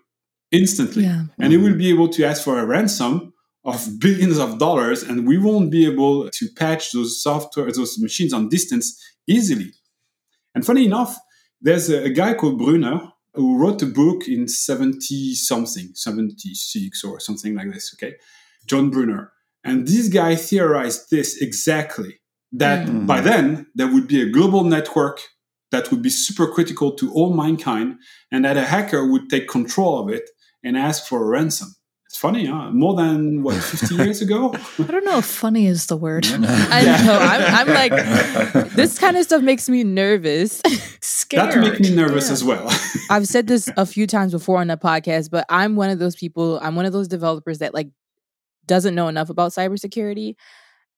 instantly 0.52 1.04
yeah. 1.04 1.23
and 1.39 1.52
he 1.52 1.58
will 1.58 1.76
be 1.76 1.89
able 1.89 2.10
to 2.10 2.23
ask 2.23 2.43
for 2.43 2.60
a 2.60 2.65
ransom 2.65 3.34
of 3.65 3.99
billions 3.99 4.38
of 4.38 4.60
dollars 4.60 5.02
and 5.02 5.28
we 5.28 5.38
won't 5.38 5.71
be 5.71 5.86
able 5.86 6.30
to 6.30 6.47
patch 6.56 6.91
those 6.91 7.21
software 7.23 7.71
those 7.71 7.97
machines 7.99 8.34
on 8.34 8.49
distance 8.49 8.88
easily 9.28 9.71
and 10.54 10.65
funny 10.65 10.86
enough 10.86 11.17
there's 11.62 11.89
a, 11.89 12.04
a 12.04 12.10
guy 12.10 12.34
called 12.34 12.60
brunner 12.60 13.12
who 13.34 13.58
wrote 13.58 13.82
a 13.82 13.86
book 13.86 14.28
in 14.28 14.48
70 14.48 15.36
something 15.36 15.89
76 15.93 17.04
or 17.04 17.19
something 17.19 17.56
like 17.56 17.72
this 17.72 17.96
okay 17.96 18.15
john 18.65 18.89
brunner 18.89 19.32
and 19.63 19.88
this 19.88 20.10
guy 20.10 20.36
theorized 20.36 21.10
this 21.10 21.41
exactly 21.41 22.19
that 22.52 22.88
mm. 22.88 23.08
by 23.08 23.22
then 23.22 23.67
there 23.76 23.91
would 23.91 24.08
be 24.08 24.22
a 24.22 24.30
global 24.30 24.63
network 24.63 25.19
that 25.72 25.89
would 25.89 26.02
be 26.04 26.10
super 26.10 26.48
critical 26.48 26.91
to 26.91 27.12
all 27.13 27.34
mankind 27.34 27.96
and 28.32 28.46
that 28.46 28.58
a 28.58 28.65
hacker 28.65 29.10
would 29.10 29.30
take 29.30 29.48
control 29.48 30.00
of 30.00 30.10
it 30.10 30.30
and 30.63 30.78
ask 30.78 31.08
for 31.08 31.24
a 31.24 31.28
ransom 31.28 31.76
it's 32.13 32.19
funny, 32.19 32.46
huh? 32.46 32.69
More 32.69 32.93
than 32.93 33.41
what, 33.41 33.56
50 33.56 33.96
years 33.96 34.22
ago? 34.22 34.54
I 34.80 34.84
don't 34.84 35.04
know 35.04 35.17
if 35.17 35.26
funny 35.26 35.65
is 35.65 35.88
the 35.88 35.98
word. 35.98 36.28
I 36.28 36.84
know. 37.04 37.17
I'm, 37.19 37.67
I'm, 37.67 37.74
like, 37.74 38.69
this 38.76 39.00
kind 39.00 39.17
of 39.17 39.24
stuff 39.24 39.41
makes 39.41 39.67
me 39.67 39.84
nervous. 39.84 40.62
Scared. 41.34 41.52
That 41.52 41.60
makes 41.60 41.80
me 41.80 41.96
nervous 41.96 42.28
yeah. 42.28 42.34
as 42.34 42.43
well. 42.43 42.80
I've 43.10 43.28
said 43.28 43.48
this 43.48 43.69
a 43.78 43.86
few 43.86 44.08
times 44.08 44.32
before 44.32 44.60
on 44.60 44.67
the 44.67 44.78
podcast, 44.78 45.30
but 45.32 45.46
I'm 45.50 45.76
one 45.76 45.89
of 45.89 46.00
those 46.00 46.15
people, 46.15 46.60
I'm 46.62 46.76
one 46.76 46.86
of 46.86 46.93
those 46.93 47.08
developers 47.08 47.60
that 47.60 47.74
like 47.74 47.89
doesn't 48.65 48.96
know 48.96 49.08
enough 49.08 49.30
about 49.30 49.52
cybersecurity. 49.52 50.36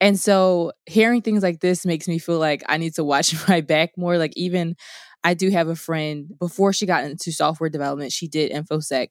And 0.01 0.19
so 0.19 0.73
hearing 0.85 1.21
things 1.21 1.41
like 1.41 1.61
this 1.61 1.85
makes 1.85 2.07
me 2.07 2.19
feel 2.19 2.37
like 2.39 2.63
I 2.67 2.77
need 2.77 2.95
to 2.95 3.03
watch 3.03 3.33
my 3.47 3.61
back 3.61 3.97
more. 3.97 4.17
Like 4.17 4.33
even 4.35 4.75
I 5.23 5.33
do 5.33 5.49
have 5.49 5.67
a 5.67 5.75
friend 5.75 6.31
before 6.37 6.73
she 6.73 6.85
got 6.85 7.03
into 7.05 7.31
software 7.31 7.69
development, 7.69 8.11
she 8.11 8.27
did 8.27 8.51
infosec 8.51 9.09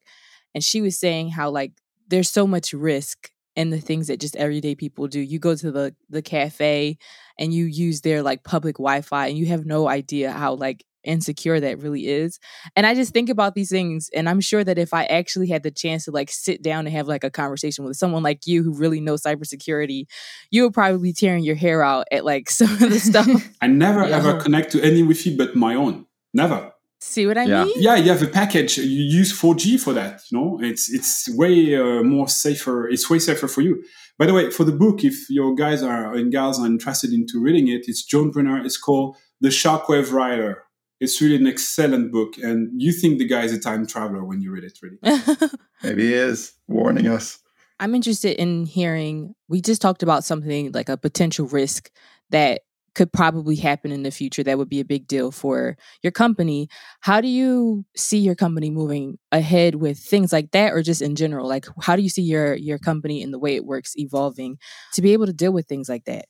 and 0.54 0.62
she 0.62 0.80
was 0.80 0.98
saying 0.98 1.30
how 1.30 1.50
like 1.50 1.72
there's 2.08 2.30
so 2.30 2.46
much 2.46 2.72
risk 2.72 3.30
in 3.56 3.70
the 3.70 3.80
things 3.80 4.08
that 4.08 4.20
just 4.20 4.36
everyday 4.36 4.74
people 4.74 5.06
do. 5.06 5.20
You 5.20 5.38
go 5.38 5.54
to 5.54 5.72
the 5.72 5.94
the 6.08 6.22
cafe 6.22 6.98
and 7.38 7.52
you 7.52 7.64
use 7.64 8.00
their 8.02 8.22
like 8.22 8.44
public 8.44 8.76
Wi-Fi 8.76 9.28
and 9.28 9.38
you 9.38 9.46
have 9.46 9.64
no 9.64 9.88
idea 9.88 10.30
how 10.30 10.54
like 10.54 10.84
insecure 11.04 11.60
that 11.60 11.78
really 11.78 12.06
is. 12.06 12.38
And 12.76 12.86
I 12.86 12.94
just 12.94 13.12
think 13.12 13.28
about 13.28 13.54
these 13.54 13.70
things 13.70 14.10
and 14.14 14.28
I'm 14.28 14.40
sure 14.40 14.64
that 14.64 14.78
if 14.78 14.92
I 14.94 15.04
actually 15.04 15.48
had 15.48 15.62
the 15.62 15.70
chance 15.70 16.04
to 16.04 16.10
like 16.10 16.30
sit 16.30 16.62
down 16.62 16.86
and 16.86 16.94
have 16.94 17.08
like 17.08 17.24
a 17.24 17.30
conversation 17.30 17.84
with 17.84 17.96
someone 17.96 18.22
like 18.22 18.46
you 18.46 18.62
who 18.62 18.72
really 18.74 19.00
knows 19.00 19.22
cybersecurity, 19.22 20.06
you 20.50 20.62
would 20.62 20.74
probably 20.74 21.10
be 21.10 21.12
tearing 21.12 21.44
your 21.44 21.56
hair 21.56 21.82
out 21.82 22.06
at 22.10 22.24
like 22.24 22.50
some 22.50 22.72
of 22.72 22.78
the 22.80 22.98
stuff. 22.98 23.28
I 23.60 23.66
never 23.66 24.06
yeah. 24.06 24.16
ever 24.16 24.40
connect 24.40 24.72
to 24.72 24.82
any 24.82 25.00
Wi-Fi 25.00 25.36
but 25.36 25.56
my 25.56 25.74
own. 25.74 26.06
Never. 26.32 26.72
See 27.00 27.26
what 27.26 27.36
I 27.36 27.44
yeah. 27.44 27.64
mean? 27.64 27.74
Yeah, 27.76 27.96
you 27.96 28.10
have 28.10 28.22
a 28.22 28.26
package. 28.26 28.78
You 28.78 29.02
use 29.02 29.38
4G 29.38 29.78
for 29.78 29.92
that. 29.92 30.22
You 30.30 30.38
know, 30.38 30.58
it's 30.62 30.90
it's 30.90 31.28
way 31.36 31.76
uh, 31.76 32.02
more 32.02 32.28
safer. 32.28 32.88
It's 32.88 33.10
way 33.10 33.18
safer 33.18 33.46
for 33.46 33.60
you. 33.60 33.84
By 34.18 34.26
the 34.26 34.32
way, 34.32 34.50
for 34.50 34.64
the 34.64 34.72
book, 34.72 35.04
if 35.04 35.28
your 35.28 35.54
guys 35.54 35.82
are 35.82 36.14
and 36.14 36.32
gals 36.32 36.58
are 36.58 36.66
interested 36.66 37.12
into 37.12 37.40
reading 37.40 37.68
it, 37.68 37.84
it's 37.88 38.02
John 38.04 38.30
Brunner. 38.30 38.64
It's 38.64 38.78
called 38.78 39.16
The 39.40 39.48
Shockwave 39.48 40.12
Rider. 40.12 40.62
It's 41.04 41.20
really 41.20 41.36
an 41.36 41.46
excellent 41.46 42.10
book, 42.10 42.36
and 42.38 42.70
you 42.80 42.92
think 42.92 43.18
the 43.18 43.26
guy 43.26 43.42
is 43.44 43.52
a 43.52 43.60
time 43.60 43.86
traveler 43.86 44.24
when 44.24 44.40
you 44.40 44.50
read 44.50 44.64
it. 44.64 44.78
Really, 44.82 44.98
maybe 45.82 46.08
he 46.08 46.14
is 46.14 46.52
warning 46.66 47.06
us. 47.06 47.38
I'm 47.78 47.94
interested 47.94 48.40
in 48.40 48.66
hearing. 48.66 49.34
We 49.48 49.60
just 49.60 49.82
talked 49.82 50.02
about 50.02 50.24
something 50.24 50.72
like 50.72 50.88
a 50.88 50.96
potential 50.96 51.46
risk 51.46 51.90
that 52.30 52.62
could 52.94 53.12
probably 53.12 53.56
happen 53.56 53.90
in 53.90 54.04
the 54.04 54.10
future 54.10 54.42
that 54.44 54.56
would 54.56 54.68
be 54.68 54.80
a 54.80 54.84
big 54.84 55.06
deal 55.06 55.30
for 55.30 55.76
your 56.02 56.12
company. 56.12 56.68
How 57.00 57.20
do 57.20 57.28
you 57.28 57.84
see 57.96 58.18
your 58.18 58.34
company 58.34 58.70
moving 58.70 59.18
ahead 59.32 59.74
with 59.74 59.98
things 59.98 60.32
like 60.32 60.52
that 60.52 60.72
or 60.72 60.82
just 60.82 61.02
in 61.02 61.16
general? 61.16 61.48
Like 61.48 61.66
how 61.82 61.96
do 61.96 62.02
you 62.02 62.08
see 62.08 62.22
your 62.22 62.54
your 62.54 62.78
company 62.78 63.22
and 63.22 63.32
the 63.32 63.38
way 63.38 63.56
it 63.56 63.64
works 63.64 63.94
evolving 63.96 64.58
to 64.94 65.02
be 65.02 65.12
able 65.12 65.26
to 65.26 65.32
deal 65.32 65.52
with 65.52 65.66
things 65.66 65.88
like 65.88 66.04
that? 66.04 66.26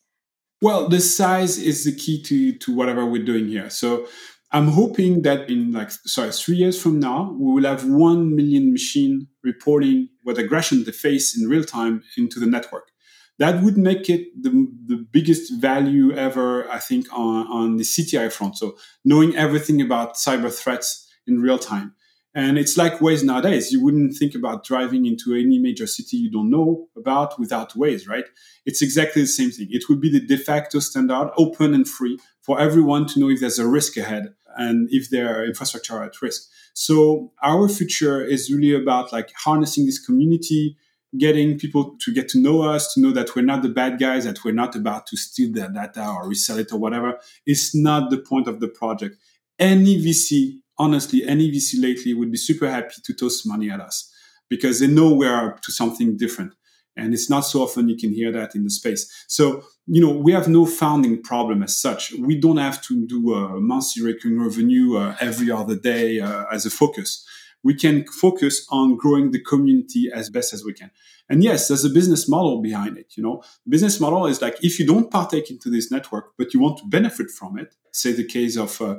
Well, 0.63 0.89
the 0.89 1.01
size 1.01 1.59
is 1.59 1.85
the 1.85 1.95
key 1.95 2.23
to 2.23 2.57
to 2.59 2.75
whatever 2.75 3.05
we're 3.05 3.25
doing 3.25 3.49
here. 3.49 3.69
So 3.69 4.09
I'm 4.55 4.69
hoping 4.69 5.23
that 5.23 5.51
in 5.51 5.73
like 5.73 5.91
sorry, 5.91 6.33
three 6.33 6.57
years 6.57 6.81
from 6.81 7.01
now, 7.01 7.37
we 7.39 7.53
will 7.53 7.69
have 7.69 7.85
one 7.85 8.35
million 8.35 8.73
machine 8.73 9.27
reporting 9.43 10.09
what 10.23 10.39
aggression 10.39 10.85
they 10.85 10.93
face 10.93 11.37
in 11.37 11.49
real 11.49 11.65
time 11.65 12.03
into 12.17 12.41
the 12.41 12.47
network 12.47 12.91
that 13.39 13.63
would 13.63 13.77
make 13.77 14.09
it 14.09 14.29
the, 14.41 14.51
the 14.87 15.05
biggest 15.11 15.61
value 15.61 16.13
ever, 16.13 16.71
I 16.71 16.79
think, 16.79 17.07
on, 17.13 17.47
on 17.49 17.77
the 17.77 17.85
CTI 17.85 18.31
front. 18.31 18.57
So 18.57 18.77
knowing 19.05 19.35
everything 19.37 19.81
about 19.81 20.15
cyber 20.15 20.53
threats 20.53 21.09
in 21.27 21.41
real 21.41 21.59
time. 21.59 21.95
And 22.37 22.59
it's 22.59 22.77
like 22.77 22.99
Waze 22.99 23.23
nowadays. 23.23 23.71
You 23.71 23.83
wouldn't 23.83 24.17
think 24.17 24.35
about 24.35 24.65
driving 24.65 25.07
into 25.07 25.35
any 25.35 25.59
major 25.61 25.87
city 25.87 26.17
you 26.17 26.31
don't 26.31 26.51
know 26.51 26.89
about 26.97 27.39
without 27.39 27.75
Waze, 27.75 28.09
right? 28.09 28.25
It's 28.67 28.83
exactly 28.83 29.23
the 29.23 29.29
same 29.29 29.53
thing. 29.53 29.69
It 29.71 29.89
would 29.89 30.01
be 30.01 30.11
the 30.11 30.25
de 30.25 30.37
facto 30.37 30.81
standard, 30.81 31.31
open 31.37 31.75
and 31.75 31.89
free 31.89 32.19
for 32.45 32.61
everyone 32.61 33.07
to 33.07 33.21
know 33.21 33.31
if 33.31 33.41
there's 33.41 33.59
a 33.59 33.67
risk 33.67 33.97
ahead 33.97 34.35
and 34.57 34.89
if 34.91 35.11
their 35.11 35.45
infrastructure 35.45 35.95
are 35.95 36.05
at 36.05 36.21
risk. 36.21 36.49
So 36.75 37.33
our 37.43 37.69
future 37.69 38.23
is 38.23 38.53
really 38.53 38.75
about 38.81 39.13
like 39.13 39.33
harnessing 39.45 39.87
this 39.87 40.05
community, 40.05 40.77
getting 41.17 41.59
people 41.59 41.97
to 42.01 42.13
get 42.13 42.29
to 42.31 42.39
know 42.39 42.63
us, 42.63 42.93
to 42.95 43.01
know 43.01 43.13
that 43.13 43.35
we're 43.35 43.43
not 43.43 43.63
the 43.63 43.69
bad 43.69 43.99
guys, 43.99 44.25
that 44.25 44.45
we're 44.45 44.53
not 44.53 44.77
about 44.77 45.07
to 45.07 45.17
steal 45.17 45.53
their 45.53 45.71
data 45.71 46.07
or 46.07 46.29
resell 46.29 46.59
it 46.59 46.73
or 46.73 46.79
whatever. 46.79 47.19
It's 47.47 47.75
not 47.75 48.11
the 48.11 48.19
point 48.19 48.47
of 48.47 48.61
the 48.61 48.69
project. 48.69 49.17
Any 49.59 49.97
VC, 49.97 50.59
honestly, 50.79 51.25
any 51.25 51.51
VC 51.51 51.81
lately 51.81 52.13
would 52.13 52.31
be 52.31 52.37
super 52.37 52.69
happy 52.69 52.97
to 53.05 53.15
toss 53.15 53.47
money 53.47 53.71
at 53.71 53.81
us 53.81 54.13
because 54.51 54.81
they 54.81 54.87
know 54.87 55.15
we're 55.15 55.49
up 55.49 55.63
to 55.63 55.73
something 55.73 56.17
different. 56.17 56.53
And 56.97 57.13
it's 57.13 57.29
not 57.29 57.41
so 57.41 57.63
often 57.63 57.89
you 57.89 57.97
can 57.97 58.13
hear 58.13 58.31
that 58.33 58.55
in 58.55 58.65
the 58.65 58.71
space. 58.71 59.25
So, 59.29 59.65
you 59.87 60.01
know, 60.01 60.11
we 60.11 60.33
have 60.33 60.49
no 60.49 60.65
founding 60.65 61.23
problem 61.23 61.63
as 61.63 61.77
such. 61.77 62.13
We 62.13 62.39
don't 62.39 62.59
have 62.59 62.81
to 62.83 63.07
do 63.07 63.35
a 63.35 63.61
monthly 63.61 64.03
recurring 64.03 64.41
revenue 64.41 64.97
uh, 64.97 65.17
every 65.21 65.51
other 65.51 65.77
day 65.77 66.21
uh, 66.21 66.45
as 66.53 66.67
a 66.67 66.71
focus 66.71 67.27
we 67.65 67.75
can 67.75 68.07
focus 68.07 68.67
on 68.71 68.97
growing 68.97 69.33
the 69.33 69.41
community 69.41 70.11
as 70.15 70.31
best 70.31 70.53
as 70.53 70.65
we 70.65 70.75
can. 70.75 70.91
And 71.29 71.43
yes, 71.43 71.67
there's 71.67 71.85
a 71.85 71.91
business 71.91 72.29
model 72.29 72.61
behind 72.61 72.99
it. 72.99 73.17
You 73.17 73.23
know, 73.23 73.43
business 73.67 73.99
model 73.99 74.27
is 74.27 74.43
like 74.43 74.63
if 74.63 74.79
you 74.79 74.87
don't 74.87 75.11
partake 75.11 75.51
into 75.51 75.71
this 75.71 75.91
network, 75.91 76.35
but 76.37 76.53
you 76.53 76.61
want 76.61 76.79
to 76.79 76.87
benefit 76.87 77.31
from 77.31 77.59
it. 77.59 77.75
Say 77.91 78.13
the 78.13 78.25
case 78.25 78.57
of 78.57 78.81
uh, 78.83 78.97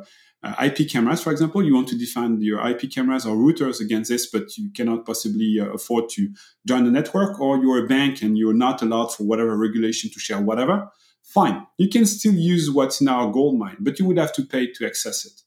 IP 0.63 0.89
cameras, 0.89 1.23
for 1.23 1.31
example, 1.31 1.63
you 1.63 1.73
want 1.73 1.87
to 1.89 1.97
defend 1.97 2.41
your 2.43 2.65
IP 2.67 2.91
cameras 2.91 3.25
or 3.25 3.35
routers 3.35 3.79
against 3.79 4.09
this, 4.09 4.25
but 4.27 4.57
you 4.57 4.69
cannot 4.73 5.05
possibly 5.05 5.59
uh, 5.59 5.67
afford 5.67 6.09
to 6.09 6.29
join 6.67 6.83
the 6.83 6.91
network, 6.91 7.39
or 7.39 7.57
you're 7.57 7.83
a 7.83 7.87
bank 7.87 8.21
and 8.21 8.37
you're 8.37 8.53
not 8.53 8.81
allowed 8.81 9.13
for 9.13 9.23
whatever 9.23 9.57
regulation 9.57 10.09
to 10.11 10.19
share 10.19 10.41
whatever. 10.41 10.89
Fine, 11.23 11.65
you 11.77 11.89
can 11.89 12.05
still 12.05 12.33
use 12.33 12.69
what's 12.69 13.01
in 13.01 13.07
our 13.07 13.31
gold 13.31 13.57
mine, 13.57 13.77
but 13.79 13.97
you 13.99 14.05
would 14.05 14.17
have 14.17 14.33
to 14.33 14.43
pay 14.43 14.71
to 14.73 14.85
access 14.85 15.25
it. 15.25 15.41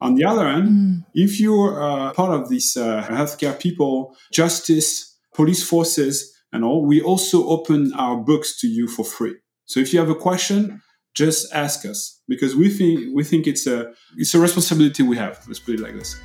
On 0.00 0.14
the 0.14 0.24
other 0.24 0.46
hand, 0.46 0.68
mm. 0.68 1.04
if 1.14 1.40
you're 1.40 1.82
uh, 1.82 2.12
part 2.12 2.32
of 2.32 2.48
these 2.48 2.76
uh, 2.76 3.02
healthcare 3.02 3.58
people, 3.58 4.16
justice, 4.32 5.16
police 5.34 5.62
forces, 5.66 6.34
and 6.52 6.64
all, 6.64 6.84
we 6.84 7.00
also 7.00 7.48
open 7.48 7.92
our 7.94 8.16
books 8.16 8.58
to 8.60 8.68
you 8.68 8.86
for 8.86 9.04
free. 9.04 9.34
So 9.66 9.80
if 9.80 9.92
you 9.92 9.98
have 9.98 10.10
a 10.10 10.14
question, 10.14 10.82
just 11.14 11.52
ask 11.52 11.86
us 11.86 12.20
because 12.28 12.56
we 12.56 12.68
think 12.68 13.14
we 13.14 13.24
think 13.24 13.46
it's 13.46 13.66
a 13.66 13.92
it's 14.16 14.34
a 14.34 14.38
responsibility 14.38 15.02
we 15.02 15.16
have. 15.16 15.42
Let's 15.46 15.60
put 15.60 15.74
it 15.74 15.80
like 15.80 15.94
this. 15.94 16.16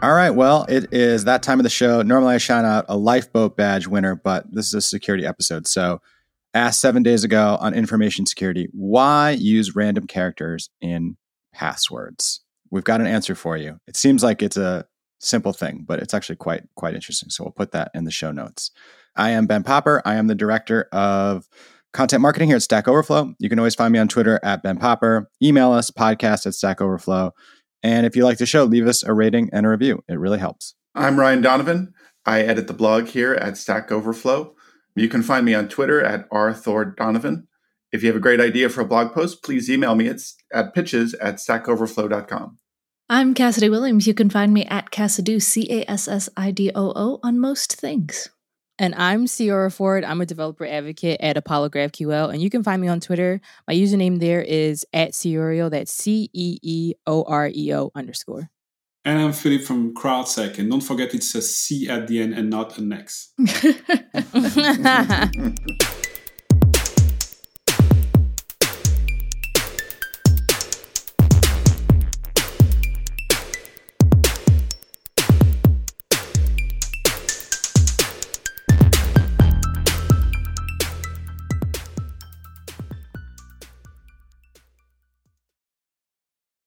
All 0.00 0.14
right. 0.14 0.30
Well, 0.30 0.64
it 0.68 0.92
is 0.92 1.24
that 1.24 1.42
time 1.42 1.58
of 1.58 1.64
the 1.64 1.70
show. 1.70 2.02
Normally, 2.02 2.34
I 2.34 2.38
shout 2.38 2.64
out 2.64 2.84
a 2.88 2.96
lifeboat 2.96 3.56
badge 3.56 3.88
winner, 3.88 4.14
but 4.14 4.46
this 4.52 4.68
is 4.68 4.74
a 4.74 4.80
security 4.80 5.26
episode, 5.26 5.66
so 5.66 6.00
asked 6.54 6.80
seven 6.80 7.02
days 7.02 7.24
ago 7.24 7.58
on 7.60 7.74
information 7.74 8.24
security 8.24 8.68
why 8.72 9.30
use 9.30 9.74
random 9.74 10.06
characters 10.06 10.70
in 10.80 11.16
passwords? 11.52 12.40
We've 12.70 12.84
got 12.84 13.00
an 13.00 13.06
answer 13.06 13.34
for 13.34 13.56
you. 13.56 13.80
It 13.86 13.96
seems 13.96 14.22
like 14.22 14.42
it's 14.42 14.56
a 14.56 14.86
simple 15.18 15.52
thing, 15.52 15.84
but 15.86 15.98
it's 16.00 16.14
actually 16.14 16.36
quite 16.36 16.62
quite 16.76 16.94
interesting. 16.94 17.30
So 17.30 17.44
we'll 17.44 17.52
put 17.52 17.72
that 17.72 17.90
in 17.94 18.04
the 18.04 18.10
show 18.10 18.30
notes. 18.30 18.70
I 19.18 19.30
am 19.30 19.46
Ben 19.46 19.64
Popper. 19.64 20.00
I 20.04 20.14
am 20.14 20.28
the 20.28 20.34
director 20.34 20.88
of 20.92 21.48
content 21.92 22.22
marketing 22.22 22.48
here 22.48 22.56
at 22.56 22.62
Stack 22.62 22.86
Overflow. 22.86 23.34
You 23.38 23.48
can 23.48 23.58
always 23.58 23.74
find 23.74 23.92
me 23.92 23.98
on 23.98 24.08
Twitter 24.08 24.38
at 24.44 24.62
Ben 24.62 24.78
Popper. 24.78 25.28
Email 25.42 25.72
us 25.72 25.90
podcast 25.90 26.46
at 26.46 26.54
Stack 26.54 26.80
Overflow. 26.80 27.32
And 27.82 28.06
if 28.06 28.16
you 28.16 28.24
like 28.24 28.38
the 28.38 28.46
show, 28.46 28.64
leave 28.64 28.86
us 28.86 29.02
a 29.02 29.12
rating 29.12 29.50
and 29.52 29.66
a 29.66 29.68
review. 29.68 30.02
It 30.08 30.18
really 30.18 30.38
helps. 30.38 30.74
I'm 30.94 31.18
Ryan 31.18 31.42
Donovan. 31.42 31.92
I 32.24 32.42
edit 32.42 32.68
the 32.68 32.74
blog 32.74 33.08
here 33.08 33.34
at 33.34 33.56
Stack 33.56 33.90
Overflow. 33.90 34.54
You 34.94 35.08
can 35.08 35.22
find 35.22 35.44
me 35.44 35.54
on 35.54 35.68
Twitter 35.68 36.02
at 36.02 36.28
rthordonovan. 36.30 37.44
If 37.90 38.02
you 38.02 38.08
have 38.08 38.16
a 38.16 38.20
great 38.20 38.40
idea 38.40 38.68
for 38.68 38.82
a 38.82 38.86
blog 38.86 39.12
post, 39.12 39.42
please 39.42 39.70
email 39.70 39.94
me 39.94 40.08
at, 40.08 40.20
at 40.52 40.74
pitches 40.74 41.14
at 41.14 41.36
stackoverflow.com. 41.36 42.58
I'm 43.08 43.32
Cassidy 43.32 43.70
Williams. 43.70 44.06
You 44.06 44.12
can 44.12 44.28
find 44.28 44.52
me 44.52 44.66
at 44.66 44.90
Cassidoo, 44.90 45.40
C 45.40 45.66
A 45.70 45.90
S 45.90 46.06
S 46.06 46.28
I 46.36 46.50
D 46.50 46.70
O 46.74 46.92
O, 46.94 47.20
on 47.22 47.38
most 47.38 47.74
things. 47.74 48.28
And 48.78 48.94
I'm 48.94 49.26
Ceora 49.26 49.72
Ford. 49.72 50.04
I'm 50.04 50.20
a 50.20 50.26
developer 50.26 50.64
advocate 50.64 51.20
at 51.20 51.36
Apollo 51.36 51.70
GraphQL, 51.70 52.32
and 52.32 52.40
you 52.40 52.48
can 52.48 52.62
find 52.62 52.80
me 52.80 52.86
on 52.86 53.00
Twitter. 53.00 53.40
My 53.66 53.74
username 53.74 54.20
there 54.20 54.40
is 54.40 54.86
at 54.92 55.12
Ceeoreo. 55.12 55.68
That's 55.68 55.92
C 55.92 56.30
E 56.32 56.58
E 56.62 56.94
O 57.06 57.24
R 57.24 57.50
E 57.52 57.74
O 57.74 57.90
underscore. 57.96 58.50
And 59.04 59.18
I'm 59.18 59.32
Philippe 59.32 59.64
from 59.64 59.94
CrowdSec, 59.94 60.58
and 60.58 60.70
don't 60.70 60.80
forget 60.80 61.14
it's 61.14 61.34
a 61.34 61.42
C 61.42 61.88
at 61.88 62.06
the 62.06 62.22
end 62.22 62.34
and 62.34 62.50
not 62.50 62.78
an 62.78 62.92
X. 62.92 63.32